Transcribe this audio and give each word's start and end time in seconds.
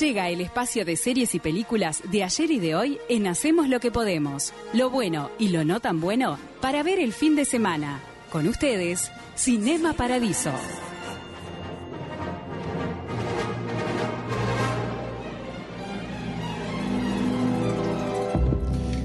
Llega 0.00 0.28
el 0.28 0.40
espacio 0.40 0.84
de 0.84 0.96
series 0.96 1.36
y 1.36 1.38
películas 1.38 2.02
de 2.10 2.24
ayer 2.24 2.50
y 2.50 2.58
de 2.58 2.74
hoy 2.74 2.98
en 3.08 3.28
Hacemos 3.28 3.68
lo 3.68 3.78
que 3.78 3.92
podemos. 3.92 4.52
Lo 4.72 4.90
bueno 4.90 5.30
y 5.38 5.48
lo 5.48 5.64
no 5.64 5.78
tan 5.78 6.00
bueno 6.00 6.36
para 6.60 6.82
ver 6.82 6.98
el 6.98 7.12
fin 7.12 7.36
de 7.36 7.44
semana. 7.44 8.00
Con 8.28 8.48
ustedes, 8.48 9.12
Cinema 9.36 9.92
Paradiso. 9.92 10.50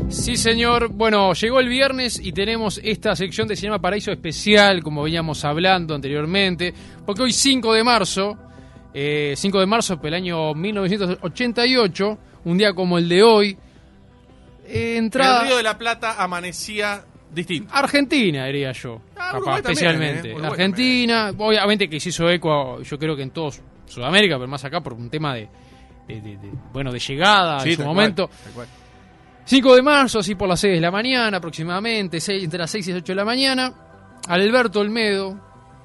Sí, 0.09 0.37
señor. 0.37 0.89
Bueno, 0.89 1.33
llegó 1.33 1.59
el 1.59 1.69
viernes 1.69 2.19
y 2.19 2.31
tenemos 2.31 2.79
esta 2.83 3.15
sección 3.15 3.47
de 3.47 3.55
Cinema 3.55 3.79
Paraíso 3.79 4.11
especial, 4.11 4.81
como 4.81 5.03
veníamos 5.03 5.45
hablando 5.45 5.93
anteriormente, 5.93 6.73
porque 7.05 7.21
hoy 7.21 7.31
5 7.31 7.73
de 7.73 7.83
marzo, 7.83 8.37
eh, 8.93 9.33
5 9.35 9.59
de 9.59 9.65
marzo 9.65 9.95
del 9.97 10.13
año 10.13 10.53
1988, 10.53 12.17
un 12.45 12.57
día 12.57 12.73
como 12.73 12.97
el 12.97 13.07
de 13.09 13.23
hoy, 13.23 13.57
eh, 14.65 14.95
entrada... 14.97 15.41
El 15.41 15.47
Río 15.47 15.57
de 15.57 15.63
la 15.63 15.77
Plata 15.77 16.15
amanecía 16.21 17.03
distinto. 17.31 17.73
Argentina, 17.73 18.45
diría 18.45 18.71
yo. 18.71 19.01
Ah, 19.15 19.31
capaz, 19.33 19.61
también, 19.61 19.65
especialmente. 19.71 20.31
eh, 20.31 20.37
Argentina, 20.43 21.31
obviamente 21.37 21.89
que 21.89 21.99
se 21.99 22.09
hizo 22.09 22.29
eco, 22.29 22.81
yo 22.81 22.97
creo 22.97 23.15
que 23.15 23.23
en 23.23 23.31
todos 23.31 23.61
Sudamérica, 23.85 24.35
pero 24.35 24.47
más 24.47 24.63
acá 24.65 24.81
por 24.81 24.93
un 24.93 25.09
tema 25.09 25.33
de, 25.35 25.47
de- 26.07 26.21
de- 26.21 26.37
de- 26.37 26.51
bueno, 26.73 26.91
de 26.91 26.99
llegada 26.99 27.59
Sí, 27.61 27.69
en 27.71 27.75
su 27.75 27.83
cual, 27.83 27.95
momento. 27.95 28.29
tal 28.43 28.53
cual. 28.53 28.67
5 29.45 29.75
de 29.75 29.81
marzo, 29.81 30.19
así 30.19 30.35
por 30.35 30.47
las 30.47 30.59
6 30.59 30.75
de 30.75 30.79
la 30.81 30.91
mañana 30.91 31.37
aproximadamente, 31.37 32.19
entre 32.27 32.59
las 32.59 32.69
6 32.69 32.87
y 32.87 32.91
las 32.91 33.01
8 33.01 33.13
de 33.13 33.15
la 33.15 33.25
mañana, 33.25 33.73
Alberto 34.27 34.79
Olmedo, 34.79 35.39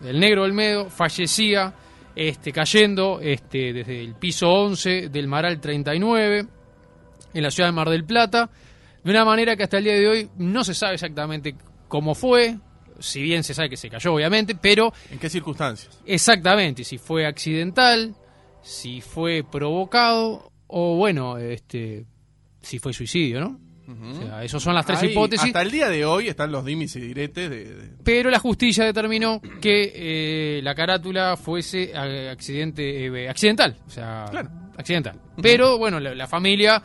el 0.05 0.21
negro 0.21 0.43
Olmedo, 0.43 0.91
fallecía 0.91 1.73
este, 2.17 2.53
cayendo 2.53 3.20
este, 3.20 3.73
desde 3.73 4.01
el 4.01 4.15
piso 4.15 4.48
11 4.51 5.09
del 5.09 5.29
Maral 5.29 5.61
39 5.61 6.47
en 7.34 7.43
la 7.43 7.51
ciudad 7.51 7.69
de 7.69 7.73
Mar 7.73 7.91
del 7.91 8.05
Plata, 8.05 8.51
de 9.03 9.11
una 9.11 9.25
manera 9.25 9.56
que 9.56 9.65
hasta 9.65 9.79
el 9.79 9.84
día 9.84 9.95
de 9.95 10.09
hoy 10.09 10.31
no 10.37 10.62
se 10.65 10.75
sabe 10.75 10.95
exactamente 10.95 11.56
cómo 11.89 12.15
fue, 12.15 12.56
si 13.01 13.23
bien 13.23 13.43
se 13.43 13.55
sabe 13.55 13.69
que 13.69 13.77
se 13.77 13.91
cayó 13.91 14.15
obviamente, 14.15 14.55
pero 14.55 14.93
¿En 15.11 15.19
qué 15.19 15.29
circunstancias? 15.29 15.98
exactamente 16.06 16.84
si 16.84 16.98
fue 16.98 17.27
accidental, 17.27 18.15
si 18.62 19.01
fue 19.01 19.45
provocado 19.45 20.51
o 20.69 20.97
bueno, 20.97 21.39
este, 21.39 22.06
si 22.61 22.78
fue 22.78 22.93
suicidio, 22.93 23.41
¿no? 23.41 23.61
O 23.87 24.15
sea, 24.15 24.43
esas 24.45 24.63
son 24.63 24.75
las 24.75 24.87
tres 24.87 25.03
hipótesis. 25.03 25.47
Hasta 25.47 25.61
el 25.63 25.71
día 25.71 25.89
de 25.91 26.05
hoy 26.07 26.29
están 26.29 26.51
los 26.51 26.65
dimis 26.65 26.97
y 26.97 27.01
diretes 27.01 27.51
de, 27.51 27.65
de- 27.65 27.91
Pero 28.03 28.31
la 28.31 28.39
justicia 28.39 28.85
determinó 28.85 29.43
que 29.61 29.93
eh, 30.59 30.61
la 30.63 30.75
carátula 30.75 31.37
fuese 31.37 31.91
eh, 31.95 32.31
accidente 32.31 33.07
eh, 33.07 33.29
accidental, 33.29 33.77
o 33.87 33.91
sea, 33.91 34.27
Claro. 34.31 34.49
accidental. 34.79 35.21
Pero 35.43 35.77
bueno, 35.77 36.01
la, 36.01 36.15
la 36.15 36.27
familia 36.27 36.83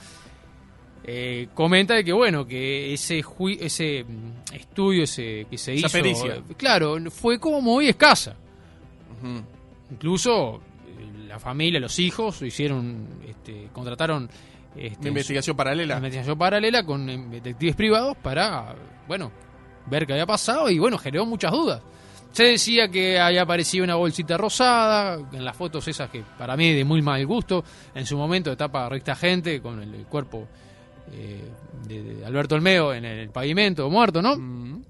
eh, 1.06 1.48
comenta 1.54 1.96
de 1.96 2.04
que 2.04 2.12
bueno, 2.12 2.46
que 2.46 2.94
ese 2.94 3.24
jui- 3.24 3.58
ese 3.62 4.04
mm, 4.04 4.54
estudio 4.56 5.04
ese 5.04 5.48
que 5.50 5.58
se 5.58 5.76
Esa 5.76 5.88
hizo, 5.88 5.98
pericia. 5.98 6.44
claro, 6.58 6.98
fue 7.12 7.40
como 7.40 7.62
muy 7.62 7.88
escasa. 7.88 8.36
Incluso 9.92 10.62
la 11.28 11.40
familia, 11.40 11.80
los 11.80 11.98
hijos 12.00 12.42
hicieron, 12.42 13.08
este, 13.28 13.70
contrataron 13.74 14.30
este, 14.76 15.00
Una 15.02 15.10
investigación 15.10 15.56
paralela. 15.56 15.96
una 15.98 16.08
investigación 16.08 16.38
paralela 16.38 16.84
con 16.84 17.10
eh, 17.10 17.26
detectives 17.30 17.76
privados 17.76 18.16
para, 18.18 18.76
bueno, 19.08 19.32
ver 19.88 20.06
qué 20.06 20.14
había 20.14 20.26
pasado 20.26 20.70
y, 20.70 20.80
bueno, 20.80 20.98
generó 20.98 21.26
muchas 21.26 21.52
dudas. 21.52 21.82
Se 22.32 22.44
decía 22.44 22.90
que 22.90 23.20
había 23.20 23.42
aparecido 23.42 23.84
una 23.84 23.96
bolsita 23.96 24.38
rosada, 24.38 25.20
en 25.34 25.44
las 25.44 25.56
fotos 25.56 25.88
esas 25.88 26.12
que 26.12 26.24
para 26.38 26.56
mí 26.56 26.74
de 26.74 26.86
muy 26.86 27.02
mal 27.02 27.26
gusto, 27.26 27.64
en 27.96 28.06
su 28.06 28.18
momento 28.18 28.52
de 28.52 28.56
tapa 28.56 28.88
recta 28.88 29.16
gente, 29.16 29.62
con 29.62 29.82
el, 29.82 29.96
el 29.96 30.06
cuerpo 30.06 30.48
eh, 31.12 31.42
de, 31.88 32.04
de 32.04 32.26
Alberto 32.26 32.54
Olmedo 32.54 32.94
en 32.94 33.04
el 33.06 33.30
pavimento, 33.32 33.90
muerto, 33.90 34.22
¿no? 34.22 34.36
Mm. 34.38 34.84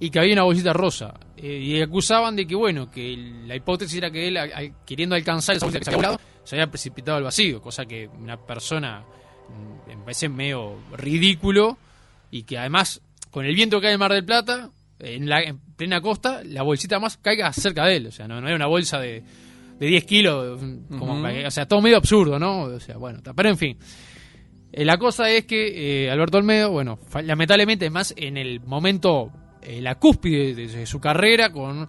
y 0.00 0.10
que 0.10 0.18
había 0.18 0.34
una 0.34 0.42
bolsita 0.42 0.74
rosa. 0.74 1.14
Eh, 1.42 1.58
y 1.58 1.82
acusaban 1.82 2.36
de 2.36 2.46
que, 2.46 2.54
bueno, 2.54 2.88
que 2.90 3.16
la 3.46 3.56
hipótesis 3.56 3.98
era 3.98 4.10
que 4.12 4.28
él, 4.28 4.36
a- 4.36 4.44
a- 4.44 4.84
queriendo 4.86 5.16
alcanzar 5.16 5.56
esa 5.56 5.66
que 5.66 5.72
se 5.84 5.90
había 5.90 5.96
volado, 5.96 6.20
se 6.44 6.54
había 6.56 6.68
precipitado 6.68 7.18
al 7.18 7.24
vacío, 7.24 7.60
cosa 7.60 7.84
que 7.84 8.06
una 8.06 8.36
persona 8.36 9.04
mm, 9.48 9.88
me 9.88 9.96
parece 10.04 10.28
medio 10.28 10.76
ridículo 10.96 11.76
y 12.30 12.44
que 12.44 12.58
además, 12.58 13.00
con 13.30 13.44
el 13.44 13.54
viento 13.56 13.80
que 13.80 13.88
hay 13.88 13.94
en 13.94 13.98
Mar 13.98 14.12
del 14.12 14.24
Plata, 14.24 14.70
en, 15.00 15.28
la, 15.28 15.42
en 15.42 15.58
plena 15.58 16.00
costa, 16.00 16.42
la 16.44 16.62
bolsita 16.62 17.00
más 17.00 17.16
caiga 17.16 17.52
cerca 17.52 17.86
de 17.86 17.96
él. 17.96 18.06
O 18.06 18.12
sea, 18.12 18.28
no, 18.28 18.40
no 18.40 18.46
era 18.46 18.54
una 18.56 18.66
bolsa 18.68 19.00
de, 19.00 19.24
de 19.80 19.86
10 19.86 20.04
kilos, 20.04 20.62
mm, 20.62 20.96
como, 20.98 21.14
Ujú. 21.20 21.46
o 21.46 21.50
sea, 21.50 21.66
todo 21.66 21.80
medio 21.82 21.96
absurdo, 21.96 22.38
¿no? 22.38 22.62
O 22.62 22.78
sea, 22.80 22.96
bueno, 22.98 23.20
pero 23.34 23.48
en 23.48 23.58
fin. 23.58 23.78
Eh, 24.72 24.84
la 24.84 24.96
cosa 24.96 25.28
es 25.28 25.44
que 25.44 26.04
eh, 26.06 26.10
Alberto 26.10 26.38
Olmedo, 26.38 26.70
bueno, 26.70 26.98
lamentablemente, 27.24 27.90
más 27.90 28.14
en 28.16 28.36
el 28.36 28.60
momento, 28.60 29.30
eh, 29.62 29.80
la 29.80 29.94
cúspide 29.96 30.54
de, 30.54 30.66
de 30.68 30.86
su 30.86 31.00
carrera, 31.00 31.50
con 31.50 31.88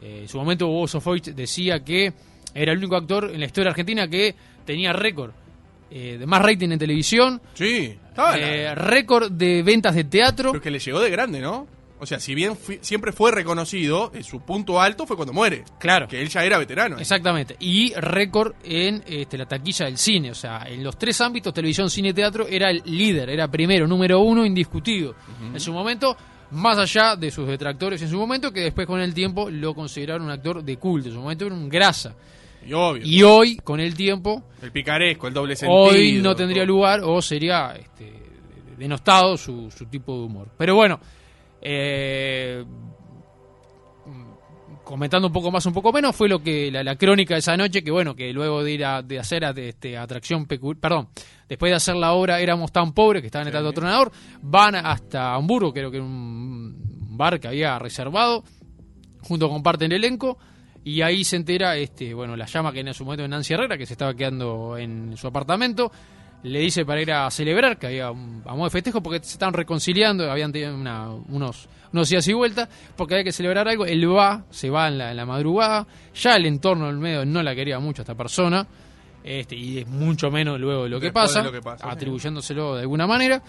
eh, 0.00 0.20
en 0.22 0.28
su 0.28 0.38
momento 0.38 0.68
Hugo 0.68 0.86
Sofovich 0.88 1.26
decía 1.34 1.82
que 1.84 2.12
era 2.54 2.72
el 2.72 2.78
único 2.78 2.96
actor 2.96 3.30
en 3.32 3.40
la 3.40 3.46
historia 3.46 3.70
argentina 3.70 4.08
que 4.08 4.34
tenía 4.64 4.92
récord 4.92 5.32
eh, 5.90 6.16
de 6.18 6.26
más 6.26 6.42
rating 6.42 6.70
en 6.70 6.78
televisión, 6.78 7.40
Sí. 7.54 7.96
eh, 8.36 8.72
récord 8.74 9.30
de 9.32 9.62
ventas 9.62 9.94
de 9.94 10.04
teatro. 10.04 10.52
Pero 10.52 10.62
que 10.62 10.70
le 10.70 10.78
llegó 10.78 11.00
de 11.00 11.10
grande, 11.10 11.40
¿no? 11.40 11.66
O 12.00 12.06
sea, 12.06 12.20
si 12.20 12.32
bien 12.34 12.56
fui- 12.56 12.78
siempre 12.80 13.10
fue 13.10 13.32
reconocido, 13.32 14.12
eh, 14.14 14.22
su 14.22 14.40
punto 14.40 14.80
alto 14.80 15.04
fue 15.04 15.16
cuando 15.16 15.32
muere. 15.32 15.64
Claro. 15.80 16.06
Que 16.06 16.20
él 16.22 16.28
ya 16.28 16.44
era 16.44 16.56
veterano. 16.58 16.96
Exactamente. 16.98 17.56
Y 17.58 17.92
récord 17.94 18.54
en 18.62 19.02
este, 19.06 19.36
la 19.36 19.46
taquilla 19.46 19.86
del 19.86 19.98
cine. 19.98 20.30
O 20.30 20.34
sea, 20.34 20.62
en 20.68 20.84
los 20.84 20.96
tres 20.96 21.20
ámbitos, 21.20 21.52
televisión, 21.52 21.90
cine 21.90 22.14
teatro, 22.14 22.46
era 22.46 22.70
el 22.70 22.82
líder, 22.84 23.30
era 23.30 23.48
primero, 23.50 23.88
número 23.88 24.20
uno, 24.20 24.44
indiscutido. 24.46 25.16
En 25.52 25.58
su 25.58 25.72
momento, 25.72 26.16
más 26.50 26.78
allá 26.78 27.16
de 27.16 27.30
sus 27.30 27.46
detractores 27.46 28.00
en 28.02 28.08
su 28.08 28.18
momento, 28.18 28.52
que 28.52 28.60
después 28.60 28.86
con 28.86 29.00
el 29.00 29.14
tiempo 29.14 29.50
lo 29.50 29.74
consideraron 29.74 30.22
un 30.22 30.30
actor 30.30 30.62
de 30.62 30.76
culto. 30.76 31.08
En 31.08 31.14
su 31.14 31.20
momento 31.20 31.46
era 31.46 31.54
un 31.54 31.68
grasa. 31.68 32.14
Y 32.66 32.72
obvio. 32.72 33.02
Y 33.04 33.22
hoy, 33.22 33.56
con 33.56 33.80
el 33.80 33.94
tiempo, 33.94 34.42
el 34.62 34.72
picaresco, 34.72 35.28
el 35.28 35.34
doble 35.34 35.56
sentido. 35.56 35.80
hoy 35.80 36.20
no 36.22 36.34
tendría 36.34 36.64
lugar 36.64 37.00
o 37.02 37.22
sería 37.22 37.74
este, 37.78 38.12
denostado 38.76 39.36
su, 39.36 39.70
su 39.70 39.86
tipo 39.86 40.14
de 40.18 40.24
humor. 40.24 40.48
Pero 40.56 40.74
bueno, 40.74 41.00
eh, 41.60 42.57
comentando 44.98 45.28
un 45.28 45.32
poco 45.32 45.52
más, 45.52 45.64
un 45.64 45.72
poco 45.72 45.92
menos, 45.92 46.14
fue 46.16 46.28
lo 46.28 46.42
que 46.42 46.70
la, 46.72 46.82
la 46.82 46.96
crónica 46.96 47.34
de 47.34 47.38
esa 47.40 47.56
noche, 47.56 47.82
que 47.84 47.90
bueno, 47.92 48.16
que 48.16 48.32
luego 48.32 48.64
de 48.64 48.72
ir 48.72 48.84
a 48.84 49.00
de 49.02 49.18
hacer 49.20 49.44
a- 49.44 49.52
de, 49.52 49.68
este, 49.68 49.96
atracción 49.96 50.46
peculiar, 50.46 50.80
perdón, 50.80 51.08
después 51.48 51.70
de 51.70 51.76
hacer 51.76 51.94
la 51.94 52.12
obra 52.12 52.40
Éramos 52.40 52.72
tan 52.72 52.92
pobres, 52.92 53.22
que 53.22 53.26
estaba 53.26 53.48
en 53.48 53.54
el 53.54 53.72
Tronador, 53.72 54.10
van 54.42 54.74
hasta 54.74 55.34
Hamburgo, 55.34 55.72
creo 55.72 55.90
que 55.92 55.98
era 55.98 56.04
un 56.06 56.74
bar 57.16 57.38
que 57.38 57.46
había 57.48 57.78
reservado, 57.78 58.42
junto 59.22 59.48
con 59.48 59.62
parte 59.62 59.84
del 59.84 59.92
elenco, 59.92 60.36
y 60.84 61.02
ahí 61.02 61.22
se 61.22 61.36
entera, 61.36 61.76
este, 61.76 62.12
bueno, 62.14 62.34
la 62.36 62.46
llama 62.46 62.72
que 62.72 62.80
en 62.80 62.92
su 62.94 63.04
momento 63.04 63.22
de 63.22 63.28
Nancy 63.28 63.54
Herrera, 63.54 63.78
que 63.78 63.86
se 63.86 63.92
estaba 63.94 64.14
quedando 64.14 64.76
en 64.78 65.16
su 65.16 65.26
apartamento, 65.28 65.92
le 66.42 66.60
dice 66.60 66.84
para 66.86 67.00
ir 67.02 67.12
a 67.12 67.30
celebrar, 67.30 67.78
que 67.78 67.86
había 67.88 68.10
un, 68.10 68.42
a 68.46 68.52
modo 68.54 68.64
de 68.64 68.70
festejo, 68.70 69.02
porque 69.02 69.18
se 69.24 69.32
estaban 69.32 69.54
reconciliando, 69.54 70.30
habían 70.30 70.52
tenido 70.52 70.74
una- 70.74 71.10
unos, 71.10 71.68
unos 71.92 72.08
días 72.08 72.26
y 72.28 72.32
vueltas, 72.32 72.68
porque 72.96 73.14
había 73.14 73.24
que 73.24 73.32
celebrar 73.32 73.66
algo, 73.68 73.84
él 73.86 74.08
va, 74.14 74.44
se 74.50 74.70
va 74.70 74.88
en 74.88 74.98
la, 74.98 75.10
en 75.10 75.16
la 75.16 75.26
madrugada, 75.26 75.86
ya 76.14 76.36
el 76.36 76.46
entorno 76.46 76.86
del 76.86 76.98
medio 76.98 77.24
no 77.24 77.42
la 77.42 77.54
quería 77.54 77.78
mucho 77.80 78.02
a 78.02 78.04
esta 78.04 78.14
persona, 78.14 78.66
este, 79.24 79.56
y 79.56 79.78
es 79.78 79.86
mucho 79.88 80.30
menos 80.30 80.60
luego 80.60 80.84
de 80.84 80.90
lo 80.90 81.00
que 81.00 81.06
de 81.06 81.12
pasa, 81.12 81.42
lo 81.42 81.50
que 81.52 81.60
pasa, 81.60 81.84
sí. 81.86 81.90
atribuyéndoselo 81.92 82.76
de 82.76 82.82
alguna 82.82 83.06
manera, 83.06 83.42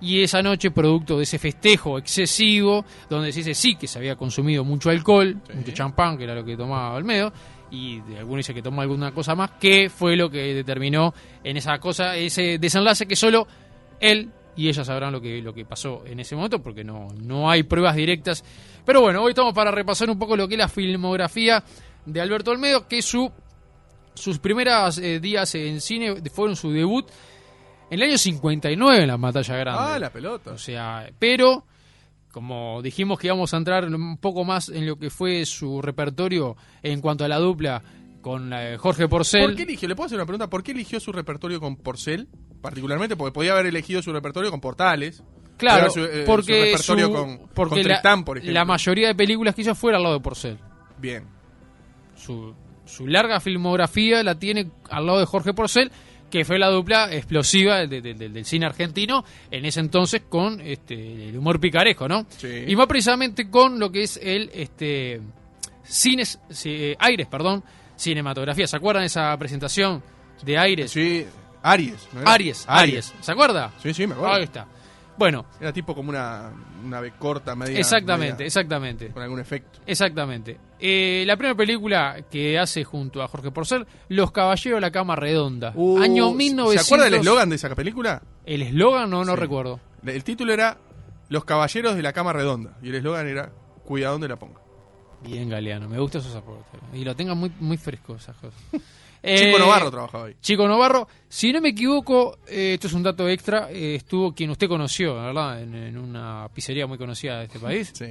y 0.00 0.22
esa 0.22 0.40
noche, 0.42 0.70
producto 0.70 1.18
de 1.18 1.24
ese 1.24 1.38
festejo 1.38 1.98
excesivo, 1.98 2.86
donde 3.10 3.32
se 3.32 3.40
dice 3.40 3.54
sí 3.54 3.74
que 3.76 3.86
se 3.86 3.98
había 3.98 4.16
consumido 4.16 4.64
mucho 4.64 4.88
alcohol, 4.88 5.36
Sí. 5.46 5.52
mucho 5.54 5.72
champán, 5.72 6.16
que 6.16 6.24
era 6.24 6.34
lo 6.34 6.42
que 6.42 6.56
tomaba 6.56 6.94
Olmedo, 6.94 7.30
y 7.70 8.00
de 8.00 8.18
alguno 8.18 8.38
dice 8.38 8.54
que 8.54 8.62
tomó 8.62 8.82
alguna 8.82 9.12
cosa 9.12 9.34
más, 9.34 9.52
que 9.52 9.90
fue 9.90 10.16
lo 10.16 10.30
que 10.30 10.54
determinó 10.54 11.14
en 11.44 11.56
esa 11.56 11.78
cosa, 11.78 12.16
ese 12.16 12.58
desenlace 12.58 13.06
que 13.06 13.16
solo 13.16 13.46
él 14.00 14.30
y 14.56 14.68
ella 14.68 14.84
sabrán 14.84 15.12
lo 15.12 15.20
que, 15.20 15.40
lo 15.40 15.54
que 15.54 15.64
pasó 15.64 16.02
en 16.06 16.20
ese 16.20 16.34
momento, 16.34 16.60
porque 16.60 16.84
no, 16.84 17.08
no 17.22 17.50
hay 17.50 17.62
pruebas 17.62 17.96
directas. 17.96 18.44
Pero 18.84 19.00
bueno, 19.00 19.22
hoy 19.22 19.30
estamos 19.30 19.54
para 19.54 19.70
repasar 19.70 20.10
un 20.10 20.18
poco 20.18 20.36
lo 20.36 20.48
que 20.48 20.54
es 20.54 20.58
la 20.58 20.68
filmografía 20.68 21.62
de 22.04 22.20
Alberto 22.20 22.50
Olmedo, 22.50 22.86
que 22.86 23.00
su, 23.00 23.30
sus 24.14 24.38
primeros 24.38 24.96
días 24.96 25.54
en 25.54 25.80
cine 25.80 26.16
fueron 26.30 26.56
su 26.56 26.70
debut 26.72 27.06
en 27.90 28.00
el 28.00 28.08
año 28.08 28.18
59 28.18 29.02
en 29.02 29.08
la 29.08 29.16
Batalla 29.16 29.56
Grande. 29.56 29.82
Ah, 29.82 29.98
la 29.98 30.10
pelota. 30.10 30.52
O 30.52 30.58
sea, 30.58 31.08
pero 31.18 31.64
como 32.32 32.80
dijimos 32.82 33.18
que 33.18 33.26
íbamos 33.28 33.52
a 33.54 33.56
entrar 33.56 33.84
un 33.86 34.16
poco 34.18 34.44
más 34.44 34.68
en 34.68 34.86
lo 34.86 34.96
que 34.96 35.10
fue 35.10 35.44
su 35.46 35.82
repertorio 35.82 36.56
en 36.82 37.00
cuanto 37.00 37.24
a 37.24 37.28
la 37.28 37.38
dupla 37.38 37.82
con 38.20 38.52
eh, 38.52 38.76
Jorge 38.78 39.08
Porcel. 39.08 39.42
¿Por 39.46 39.56
qué 39.56 39.62
eligió? 39.62 39.88
¿Le 39.88 39.96
puedo 39.96 40.06
hacer 40.06 40.16
una 40.18 40.26
pregunta? 40.26 40.48
¿Por 40.50 40.62
qué 40.62 40.72
eligió 40.72 41.00
su 41.00 41.10
repertorio 41.12 41.58
con 41.60 41.76
Porcel? 41.76 42.28
Particularmente 42.60 43.16
porque 43.16 43.32
podía 43.32 43.52
haber 43.52 43.66
elegido 43.66 44.02
su 44.02 44.12
repertorio 44.12 44.50
con 44.50 44.60
Portales. 44.60 45.22
Claro, 45.56 45.90
su, 45.90 46.00
eh, 46.04 46.24
porque, 46.26 46.76
su 46.78 46.94
repertorio 46.94 47.06
su- 47.06 47.12
con, 47.12 47.48
porque 47.54 47.70
con 47.76 47.78
la, 47.78 47.84
Tristán, 47.84 48.24
por 48.24 48.38
ejemplo. 48.38 48.54
la 48.54 48.64
mayoría 48.64 49.08
de 49.08 49.14
películas 49.14 49.54
que 49.54 49.62
hizo 49.62 49.74
fue 49.74 49.94
al 49.94 50.02
lado 50.02 50.14
de 50.14 50.20
Porcel. 50.20 50.58
Bien. 50.98 51.24
Su, 52.16 52.54
su 52.84 53.06
larga 53.06 53.40
filmografía 53.40 54.22
la 54.22 54.38
tiene 54.38 54.70
al 54.90 55.06
lado 55.06 55.18
de 55.20 55.26
Jorge 55.26 55.52
Porcel, 55.54 55.90
que 56.30 56.44
fue 56.44 56.58
la 56.58 56.68
dupla 56.68 57.12
explosiva 57.12 57.86
de- 57.86 58.00
de- 58.00 58.14
de- 58.14 58.28
del 58.28 58.44
cine 58.44 58.66
argentino 58.66 59.24
en 59.50 59.64
ese 59.64 59.80
entonces 59.80 60.22
con 60.28 60.60
este, 60.60 61.28
el 61.30 61.36
humor 61.36 61.58
picaresco, 61.60 62.08
¿no? 62.08 62.24
Sí. 62.36 62.64
Y 62.68 62.76
más 62.76 62.86
precisamente 62.86 63.50
con 63.50 63.78
lo 63.78 63.90
que 63.90 64.04
es 64.04 64.18
el 64.22 64.50
este, 64.54 65.20
cines, 65.82 66.38
sí, 66.50 66.94
Aires, 66.98 67.26
perdón, 67.26 67.62
cinematografía. 67.96 68.66
¿Se 68.66 68.76
acuerdan 68.76 69.02
de 69.02 69.06
esa 69.08 69.36
presentación 69.36 70.02
de 70.42 70.56
Aires? 70.58 70.90
Sí, 70.90 71.26
Aries. 71.62 72.08
¿no 72.14 72.22
era? 72.22 72.32
Aries, 72.32 72.64
Aries. 72.68 73.12
¿Se 73.20 73.32
acuerda? 73.32 73.72
Sí, 73.82 73.92
sí, 73.92 74.06
me 74.06 74.14
acuerdo. 74.14 74.34
Ahí 74.34 74.44
está. 74.44 74.66
Bueno, 75.18 75.44
Era 75.60 75.70
tipo 75.72 75.94
como 75.94 76.08
una, 76.08 76.50
una 76.82 76.96
ave 76.98 77.12
corta, 77.18 77.54
media. 77.54 77.78
exactamente, 77.78 78.32
media- 78.34 78.46
exactamente. 78.46 79.08
Con 79.08 79.22
algún 79.22 79.38
efecto. 79.40 79.80
Exactamente. 79.86 80.56
Eh, 80.80 81.24
la 81.26 81.36
primera 81.36 81.54
película 81.54 82.24
que 82.30 82.58
hace 82.58 82.84
junto 82.84 83.22
a 83.22 83.28
Jorge 83.28 83.50
Porcel, 83.50 83.86
Los 84.08 84.32
Caballeros 84.32 84.78
de 84.78 84.80
la 84.80 84.90
Cama 84.90 85.14
Redonda. 85.16 85.72
Uh, 85.74 85.98
año 85.98 86.32
1900. 86.32 86.74
¿Se 86.86 86.88
acuerda 86.88 87.04
del 87.10 87.20
eslogan 87.20 87.50
de 87.50 87.56
esa 87.56 87.74
película? 87.74 88.22
El 88.46 88.62
eslogan 88.62 89.10
no, 89.10 89.24
no 89.24 89.34
Sí. 89.34 89.40
recuerdo. 89.40 89.80
El 90.06 90.24
título 90.24 90.52
era 90.52 90.78
Los 91.28 91.44
Caballeros 91.44 91.94
de 91.96 92.02
la 92.02 92.12
Cama 92.12 92.32
Redonda. 92.32 92.78
Y 92.82 92.88
el 92.88 92.94
eslogan 92.96 93.26
era 93.28 93.52
Cuidado 93.84 94.14
donde 94.14 94.28
la 94.28 94.36
ponga. 94.36 94.60
Bien, 95.22 95.48
Galeano, 95.50 95.88
me 95.88 95.98
gusta 95.98 96.18
esos 96.18 96.34
aportes. 96.34 96.80
Y 96.94 97.04
lo 97.04 97.14
tengan 97.14 97.36
muy, 97.36 97.52
muy 97.60 97.76
fresco 97.76 98.14
esas 98.16 98.36
cosas. 98.36 98.58
Chico 98.72 98.82
Eh, 99.22 99.58
Novarro 99.58 99.90
trabajaba 99.90 100.26
ahí. 100.28 100.34
Chico 100.40 100.66
Novarro, 100.66 101.06
si 101.28 101.52
no 101.52 101.60
me 101.60 101.68
equivoco, 101.70 102.38
eh, 102.48 102.72
esto 102.74 102.86
es 102.86 102.94
un 102.94 103.02
dato 103.02 103.28
extra, 103.28 103.70
eh, 103.70 103.96
estuvo 103.96 104.32
quien 104.32 104.48
usted 104.48 104.66
conoció, 104.66 105.14
¿verdad? 105.16 105.60
En, 105.60 105.74
en 105.74 105.98
una 105.98 106.48
pizzería 106.54 106.86
muy 106.86 106.96
conocida 106.96 107.38
de 107.40 107.44
este 107.44 107.58
país. 107.58 107.90
Sí. 107.92 108.06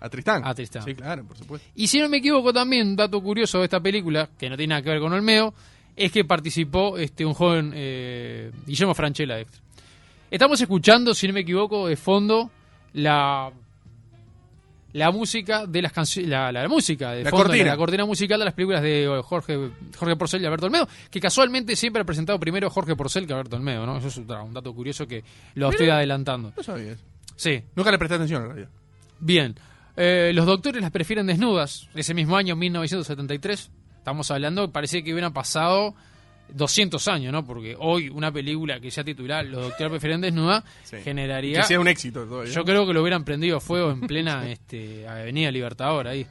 A 0.00 0.08
Tristán. 0.08 0.42
A 0.44 0.54
Tristán. 0.54 0.82
Sí, 0.84 0.94
claro, 0.94 1.24
por 1.24 1.36
supuesto. 1.36 1.68
Y 1.74 1.86
si 1.88 1.98
no 2.00 2.08
me 2.08 2.18
equivoco 2.18 2.52
también, 2.52 2.88
un 2.88 2.96
dato 2.96 3.20
curioso 3.20 3.58
de 3.58 3.64
esta 3.64 3.80
película, 3.80 4.28
que 4.38 4.48
no 4.48 4.56
tiene 4.56 4.72
nada 4.72 4.82
que 4.82 4.90
ver 4.90 5.00
con 5.00 5.12
Olmedo, 5.12 5.54
es 5.96 6.12
que 6.12 6.24
participó 6.24 6.96
este 6.96 7.24
un 7.24 7.34
joven 7.34 7.72
eh, 7.74 8.52
Guillermo 8.66 8.94
Franchella 8.94 9.40
extra. 9.40 9.60
Estamos 10.30 10.60
escuchando, 10.60 11.14
si 11.14 11.26
no 11.26 11.34
me 11.34 11.40
equivoco, 11.40 11.88
de 11.88 11.96
fondo 11.96 12.50
la 12.92 13.50
la 14.92 15.10
música 15.10 15.66
de 15.66 15.82
las 15.82 15.92
canciones, 15.92 16.30
la, 16.30 16.50
la 16.50 16.66
música 16.68 17.12
de 17.12 17.24
La 17.24 17.30
fondo, 17.30 17.46
cortina. 17.46 17.66
la 17.66 17.76
cortina 17.76 18.04
musical 18.06 18.38
de 18.38 18.44
las 18.46 18.54
películas 18.54 18.82
de 18.82 19.20
Jorge 19.22 19.70
Jorge 19.96 20.16
Porcel 20.16 20.42
y 20.42 20.46
Alberto 20.46 20.66
Olmedo, 20.66 20.88
que 21.10 21.20
casualmente 21.20 21.76
siempre 21.76 22.02
ha 22.02 22.04
presentado 22.04 22.38
primero 22.38 22.70
Jorge 22.70 22.96
Porcel 22.96 23.26
que 23.26 23.32
Alberto 23.32 23.56
Olmedo, 23.56 23.84
¿no? 23.84 23.98
Eso 23.98 24.08
es 24.08 24.16
un, 24.16 24.26
dato 24.26 24.74
curioso 24.74 25.06
que 25.06 25.22
lo 25.54 25.70
estoy 25.70 25.90
adelantando. 25.90 26.52
No 26.56 26.62
sabía 26.62 26.92
eso. 26.92 27.04
Sí. 27.36 27.62
Nunca 27.76 27.90
le 27.90 27.98
presté 27.98 28.14
atención 28.16 28.42
en 28.42 28.48
realidad. 28.48 28.70
Bien. 29.20 29.54
Eh, 30.00 30.30
los 30.32 30.46
doctores 30.46 30.80
las 30.80 30.92
prefieren 30.92 31.26
desnudas. 31.26 31.88
Ese 31.94 32.14
mismo 32.14 32.36
año, 32.36 32.54
1973. 32.54 33.70
Estamos 33.98 34.30
hablando, 34.30 34.70
parece 34.70 35.02
que 35.02 35.12
hubieran 35.12 35.32
pasado 35.32 35.94
200 36.54 37.08
años, 37.08 37.32
¿no? 37.32 37.44
Porque 37.44 37.76
hoy 37.78 38.08
una 38.08 38.32
película 38.32 38.80
que 38.80 38.90
sea 38.90 39.04
titular 39.04 39.44
Los 39.44 39.62
doctores 39.62 39.90
prefieren 39.90 40.20
desnuda 40.20 40.64
Sí. 40.84 40.96
generaría... 40.98 41.60
Que 41.60 41.66
sea 41.66 41.80
un 41.80 41.88
éxito 41.88 42.24
todavía. 42.24 42.52
Yo 42.52 42.64
creo 42.64 42.86
que 42.86 42.94
lo 42.94 43.02
hubieran 43.02 43.24
prendido 43.24 43.60
fuego 43.60 43.90
en 43.90 44.00
plena 44.00 44.48
este, 44.50 45.06
Avenida 45.06 45.50
Libertador 45.50 46.06
ahí. 46.08 46.26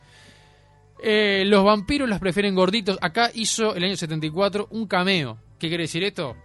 Eh, 1.04 1.44
los 1.46 1.64
vampiros 1.64 2.10
las 2.10 2.20
prefieren 2.20 2.56
gorditos. 2.56 2.98
Acá 3.02 3.30
hizo 3.34 3.76
el 3.76 3.84
año 3.84 3.96
74 3.98 4.70
un 4.72 4.88
cameo. 4.88 5.38
¿Qué 5.60 5.68
quiere 5.68 5.84
decir 5.84 6.04
esto? 6.04 6.36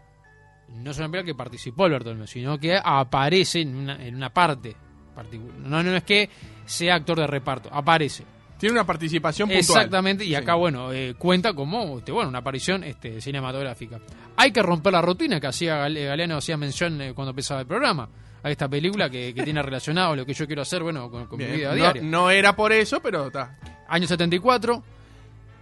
No 0.69 0.91
es 0.91 0.99
una 0.99 1.09
película 1.09 1.33
que 1.33 1.37
participó 1.37 1.85
Alberto 1.85 2.27
sino 2.27 2.59
que 2.59 2.79
aparece 2.83 3.61
en 3.61 3.75
una, 3.77 4.05
en 4.05 4.15
una 4.17 4.31
parte. 4.31 4.75
particular. 5.15 5.57
No, 5.61 5.83
no 5.83 5.97
es 5.97 6.03
que 6.03 6.29
sea 6.73 6.97
actor 6.97 7.19
de 7.21 7.27
reparto, 7.27 7.69
aparece. 7.73 8.25
Tiene 8.59 8.75
una 8.75 8.87
participación 8.87 9.49
puntual. 9.49 9.79
Exactamente, 9.79 10.25
y 10.25 10.29
Sí. 10.29 10.35
acá, 10.37 10.55
bueno, 10.55 10.93
eh, 10.93 11.15
cuenta 11.19 11.53
como 11.53 11.99
este, 11.99 12.13
bueno, 12.13 12.29
una 12.29 12.39
aparición 12.39 12.85
este, 12.85 13.21
cinematográfica. 13.21 13.99
Hay 14.37 14.53
que 14.53 14.63
romper 14.63 14.93
la 14.93 15.03
rutina 15.03 15.41
que 15.41 15.49
hacía 15.49 15.77
Gale- 15.79 16.05
Galeano, 16.07 16.37
hacía 16.37 16.57
mención 16.57 17.01
eh, 17.01 17.13
cuando 17.13 17.31
empezaba 17.31 17.61
el 17.61 17.67
programa. 17.67 18.09
A 18.45 18.51
esta 18.51 18.69
película 18.69 19.09
que, 19.09 19.33
que 19.35 19.43
tiene 19.45 19.63
relacionado 19.63 20.17
lo 20.17 20.27
que 20.27 20.35
yo 20.35 20.47
quiero 20.47 20.63
hacer, 20.63 20.83
bueno, 20.83 21.09
con, 21.11 21.27
con 21.27 21.39
mi 21.39 21.45
vida 21.47 21.71
No- 21.71 21.75
diaria. 21.77 22.03
No, 22.03 22.29
era 22.31 22.55
por 22.57 22.73
eso, 22.73 23.01
pero 23.01 23.27
está. 23.29 23.57
Año 23.89 24.07
74, 24.09 24.83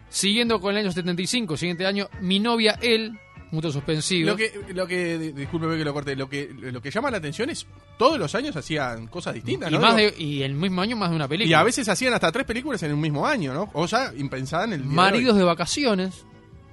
siguiendo 0.09 0.61
con 0.61 0.73
el 0.73 0.79
año 0.79 0.93
75, 0.93 1.57
siguiente 1.57 1.87
año, 1.87 2.09
Mi 2.21 2.39
novia, 2.41 2.79
él, 2.83 3.19
mucho 3.51 3.71
suspensivo. 3.73 4.31
Lo 4.31 4.37
que, 4.37 4.53
lo 4.75 4.87
que, 4.87 5.19
di- 5.19 5.33
discúlpeme 5.33 5.77
que 5.77 5.85
lo 5.85 5.93
corte, 5.93 6.15
lo 6.17 6.29
que, 6.29 6.51
lo 6.55 6.81
que 6.81 6.91
llama 6.91 7.11
la 7.11 7.17
atención 7.19 7.51
es 7.51 7.67
todos 7.99 8.19
los 8.19 8.35
años 8.35 8.55
hacían 8.57 9.07
cosas 9.09 9.35
distintas, 9.35 9.71
y, 9.71 9.75
¿no? 9.75 9.81
más 9.81 9.97
de, 9.97 10.15
y 10.19 10.43
el 10.43 10.55
mismo 10.55 10.81
año 10.83 10.97
más 10.97 11.11
de 11.11 11.17
una 11.17 11.29
película. 11.29 11.51
y 11.51 11.55
a 11.55 11.63
veces 11.63 11.89
hacían 11.89 12.15
hasta 12.15 12.31
tres 12.33 12.47
películas 12.47 12.83
en 12.83 12.93
un 12.95 13.01
mismo 13.01 13.27
año, 13.27 13.53
¿no? 13.53 13.71
O 13.75 13.87
sea, 13.89 14.13
impensada 14.17 14.65
en 14.65 14.73
el 14.75 14.83
de 14.83 14.87
Maridos 14.89 15.37
de 15.37 15.45
vacaciones, 15.45 16.25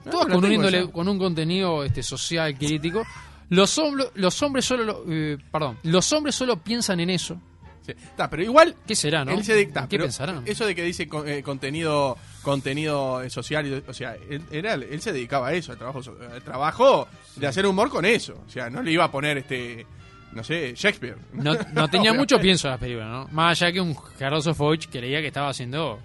Ah, 0.05 0.09
todas 0.11 0.27
con 0.27 0.45
un, 0.45 0.51
índole- 0.51 0.91
con 0.91 1.07
un 1.09 1.17
contenido 1.19 1.83
este, 1.83 2.01
social 2.03 2.57
crítico. 2.57 3.03
Los, 3.49 3.77
hombres 3.77 4.07
los 4.15 4.41
hombres 4.41 4.63
solo 4.65 4.83
lo- 4.83 5.03
eh, 5.09 5.37
perdón, 5.51 5.77
los 5.83 6.11
hombres 6.13 6.35
solo 6.35 6.57
piensan 6.63 6.99
en 7.01 7.09
eso. 7.09 7.41
Sí. 7.87 7.93
Está, 7.93 8.29
pero 8.29 8.43
igual 8.43 8.75
¿Qué 8.85 8.95
será, 8.95 9.23
no? 9.25 9.31
él 9.31 9.43
se 9.43 9.55
dicta, 9.55 9.87
¿Qué 9.87 9.97
pensarán? 9.97 10.43
Eso 10.45 10.65
de 10.65 10.75
que 10.75 10.83
dice 10.83 11.07
con- 11.07 11.27
eh, 11.27 11.41
contenido 11.41 12.17
contenido 12.43 13.23
eh, 13.23 13.29
social, 13.29 13.83
o 13.87 13.93
sea, 13.93 14.15
él, 14.29 14.43
era, 14.51 14.73
él 14.75 15.01
se 15.01 15.11
dedicaba 15.13 15.47
a 15.47 15.53
eso, 15.53 15.71
al 15.71 15.77
trabajo, 15.77 16.01
al 16.31 16.41
trabajo 16.43 17.07
de 17.35 17.47
hacer 17.47 17.65
humor 17.65 17.89
con 17.89 18.05
eso. 18.05 18.43
O 18.45 18.49
sea, 18.49 18.69
no 18.69 18.81
le 18.83 18.91
iba 18.91 19.05
a 19.05 19.11
poner 19.11 19.37
este, 19.39 19.85
no 20.33 20.43
sé, 20.43 20.73
Shakespeare. 20.75 21.17
No, 21.33 21.53
no 21.73 21.87
tenía 21.89 22.13
mucho 22.13 22.39
pienso 22.39 22.67
en 22.67 22.71
las 22.71 22.79
películas, 22.79 23.09
¿no? 23.09 23.27
Más 23.31 23.61
allá 23.61 23.71
que 23.71 23.81
un 23.81 23.95
Gerardo 24.17 24.41
Sofovich 24.41 24.89
creía 24.89 25.21
que 25.21 25.27
estaba 25.27 25.49
haciendo 25.49 25.99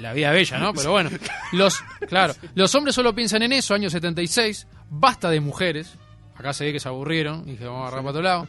la 0.00 0.12
vida 0.12 0.30
bella, 0.32 0.58
¿no? 0.58 0.72
Pero 0.74 0.90
bueno, 0.92 1.10
los, 1.52 1.80
claro, 2.08 2.34
los 2.54 2.74
hombres 2.74 2.94
solo 2.94 3.14
piensan 3.14 3.42
en 3.42 3.52
eso, 3.52 3.74
año 3.74 3.90
76, 3.90 4.66
basta 4.90 5.30
de 5.30 5.40
mujeres. 5.40 5.94
Acá 6.36 6.52
se 6.54 6.64
ve 6.64 6.72
que 6.72 6.80
se 6.80 6.88
aburrieron, 6.88 7.46
y 7.46 7.52
dije, 7.52 7.66
vamos 7.66 7.80
a 7.80 7.88
agarrar 7.88 8.00
para 8.00 8.10
otro 8.10 8.22
lado. 8.22 8.48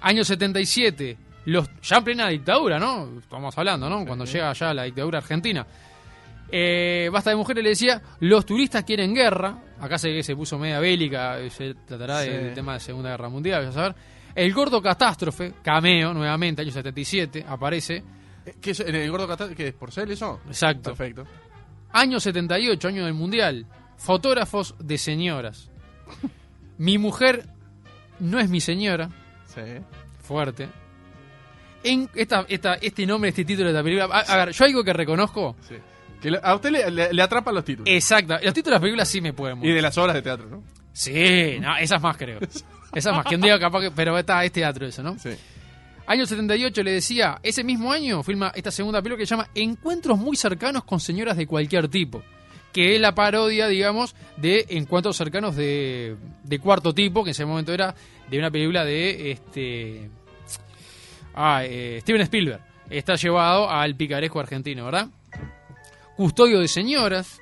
Año 0.00 0.24
77, 0.24 1.16
los, 1.46 1.68
ya 1.82 1.96
en 1.98 2.04
plena 2.04 2.28
dictadura, 2.28 2.78
¿no? 2.78 3.18
Estamos 3.18 3.56
hablando, 3.58 3.88
¿no? 3.90 4.04
Cuando 4.06 4.24
llega 4.24 4.52
ya 4.52 4.72
la 4.72 4.84
dictadura 4.84 5.18
argentina. 5.18 5.66
Eh, 6.54 7.08
basta 7.10 7.30
de 7.30 7.36
mujeres, 7.36 7.64
le 7.64 7.70
decía, 7.70 8.02
los 8.20 8.44
turistas 8.44 8.84
quieren 8.84 9.14
guerra. 9.14 9.58
Acá 9.80 9.98
se 9.98 10.36
puso 10.36 10.58
media 10.58 10.78
bélica, 10.80 11.38
se 11.50 11.74
tratará 11.74 12.22
Sí. 12.22 12.28
del 12.28 12.54
tema 12.54 12.74
de 12.74 12.80
Segunda 12.80 13.10
Guerra 13.10 13.28
Mundial, 13.28 13.72
a 13.74 13.82
ver. 13.82 13.94
El 14.34 14.52
gordo 14.52 14.80
catástrofe, 14.80 15.54
cameo, 15.62 16.14
nuevamente, 16.14 16.62
año 16.62 16.70
77, 16.70 17.44
aparece. 17.48 18.02
Eh, 18.46 18.54
¿Qué 18.60 18.70
es, 18.72 18.80
¿En 18.80 18.94
el 18.94 19.10
gordo 19.10 19.26
catástrofe? 19.26 19.54
¿Qué 19.54 19.68
es 19.68 19.74
porcel 19.74 20.10
eso? 20.10 20.40
Exacto. 20.46 20.90
Perfecto. 20.94 21.26
Año 21.92 22.20
78, 22.20 22.88
año 22.88 23.04
del 23.04 23.14
Mundial. 23.14 23.66
Fotógrafos 23.96 24.74
de 24.78 24.98
señoras. 24.98 25.70
Mi 26.78 26.98
mujer 26.98 27.46
no 28.20 28.38
es 28.38 28.48
mi 28.48 28.60
señora. 28.60 29.08
Sí. 29.46 29.60
Fuerte. 30.22 30.68
En 31.84 32.08
esta, 32.14 32.44
esta, 32.48 32.74
este 32.74 33.04
nombre, 33.06 33.30
este 33.30 33.44
título 33.44 33.68
de 33.68 33.74
la 33.74 33.82
película. 33.82 34.04
A, 34.14 34.20
a 34.20 34.36
ver, 34.44 34.54
yo 34.54 34.64
algo 34.64 34.84
que 34.84 34.92
reconozco. 34.92 35.56
sí. 35.68 35.74
Que 36.20 36.30
le- 36.30 36.40
a 36.40 36.54
usted 36.54 36.70
le, 36.70 36.88
le- 36.90 37.12
le 37.12 37.22
atrapan 37.22 37.52
los 37.52 37.64
títulos. 37.64 37.92
Exacto. 37.92 38.34
Los 38.34 38.54
títulos 38.54 38.64
de 38.66 38.70
las 38.70 38.80
películas 38.80 39.08
sí 39.08 39.20
me 39.20 39.32
pueden 39.32 39.56
y 39.56 39.60
mover. 39.60 39.74
de 39.74 39.82
las 39.82 39.98
obras 39.98 40.14
de 40.14 40.22
teatro, 40.22 40.46
¿no? 40.48 40.62
Sí, 40.92 41.56
no, 41.60 41.76
esas 41.78 42.00
más 42.00 42.16
creo. 42.16 42.38
Esas 42.94 43.16
más, 43.16 43.24
que 43.24 43.34
un 43.36 43.40
día 43.40 43.58
capaz 43.58 43.80
que. 43.80 43.90
Pero 43.90 44.16
está 44.18 44.44
es 44.44 44.52
teatro 44.52 44.86
eso, 44.86 45.02
¿no? 45.02 45.18
Sí. 45.18 45.30
Año 46.06 46.26
78 46.26 46.82
le 46.82 46.90
decía, 46.92 47.38
ese 47.42 47.64
mismo 47.64 47.90
año 47.90 48.22
filma 48.22 48.52
esta 48.54 48.70
segunda 48.70 49.00
película 49.00 49.18
que 49.22 49.26
se 49.26 49.30
llama 49.34 49.48
Encuentros 49.54 50.18
muy 50.18 50.36
cercanos 50.36 50.84
con 50.84 51.00
señoras 51.00 51.36
de 51.38 51.46
cualquier 51.46 51.88
tipo. 51.88 52.22
Que 52.72 52.94
es 52.94 53.00
la 53.00 53.14
parodia, 53.14 53.66
digamos, 53.66 54.14
de 54.36 54.66
Encuentros 54.68 55.16
cercanos 55.16 55.56
de, 55.56 56.16
de 56.44 56.58
cuarto 56.58 56.92
tipo, 56.94 57.24
que 57.24 57.30
en 57.30 57.32
ese 57.32 57.46
momento 57.46 57.72
era 57.72 57.94
de 58.30 58.38
una 58.38 58.50
película 58.50 58.84
de 58.84 59.32
este. 59.32 60.10
Ah, 61.34 61.62
eh, 61.64 61.98
Steven 62.02 62.22
Spielberg. 62.22 62.60
Está 62.90 63.14
llevado 63.14 63.70
al 63.70 63.94
picaresco 63.96 64.40
argentino, 64.40 64.84
¿verdad? 64.84 65.08
Custodio 66.16 66.60
de 66.60 66.68
señoras, 66.68 67.40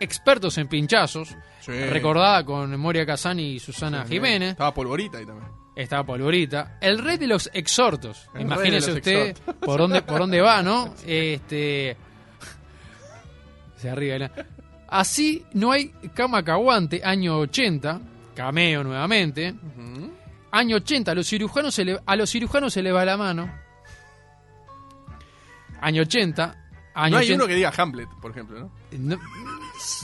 expertos 0.00 0.58
en 0.58 0.68
pinchazos, 0.68 1.34
Sí. 1.60 1.72
recordada 1.72 2.44
con 2.44 2.78
Moria 2.78 3.04
Kazan 3.06 3.40
y 3.40 3.58
Susana 3.58 4.04
Sí, 4.06 4.14
Jiménez. 4.14 4.50
Estaba 4.50 4.72
polvorita 4.74 5.18
ahí 5.18 5.26
también. 5.26 5.48
Estaba 5.74 6.04
Polvorita. 6.04 6.78
El 6.80 6.98
rey 6.98 7.18
de 7.18 7.26
los 7.26 7.50
exhortos. 7.52 8.30
El 8.34 8.42
Imagínese 8.42 8.92
usted 8.92 9.28
exhortos. 9.28 9.54
por 9.56 9.78
dónde, 9.78 10.00
por 10.00 10.20
dónde 10.20 10.40
va, 10.40 10.62
¿no? 10.62 10.94
Este. 11.06 11.96
Se 13.76 13.90
arriba. 13.90 14.30
Así 14.88 15.44
no 15.52 15.72
hay 15.72 15.88
cama 16.14 16.42
que 16.42 16.50
aguante. 16.50 17.02
Año 17.04 17.36
80. 17.40 18.00
Cameo 18.34 18.84
nuevamente. 18.84 19.54
Año 20.50 20.76
80. 20.76 21.10
A 21.10 21.14
los 21.14 21.28
cirujanos 21.28 21.74
se 21.74 21.84
le, 21.84 22.00
a 22.04 22.16
los 22.16 22.30
cirujanos 22.30 22.72
se 22.72 22.82
le 22.82 22.92
va 22.92 23.04
la 23.04 23.16
mano. 23.16 23.52
Año 25.80 26.02
80. 26.02 26.64
Año 26.94 27.10
No 27.10 27.18
hay 27.18 27.26
80 27.26 27.34
uno 27.34 27.48
que 27.48 27.54
diga 27.54 27.72
Hamlet, 27.76 28.08
por 28.20 28.30
ejemplo, 28.30 28.58
¿no? 28.58 28.70
no, 28.92 29.18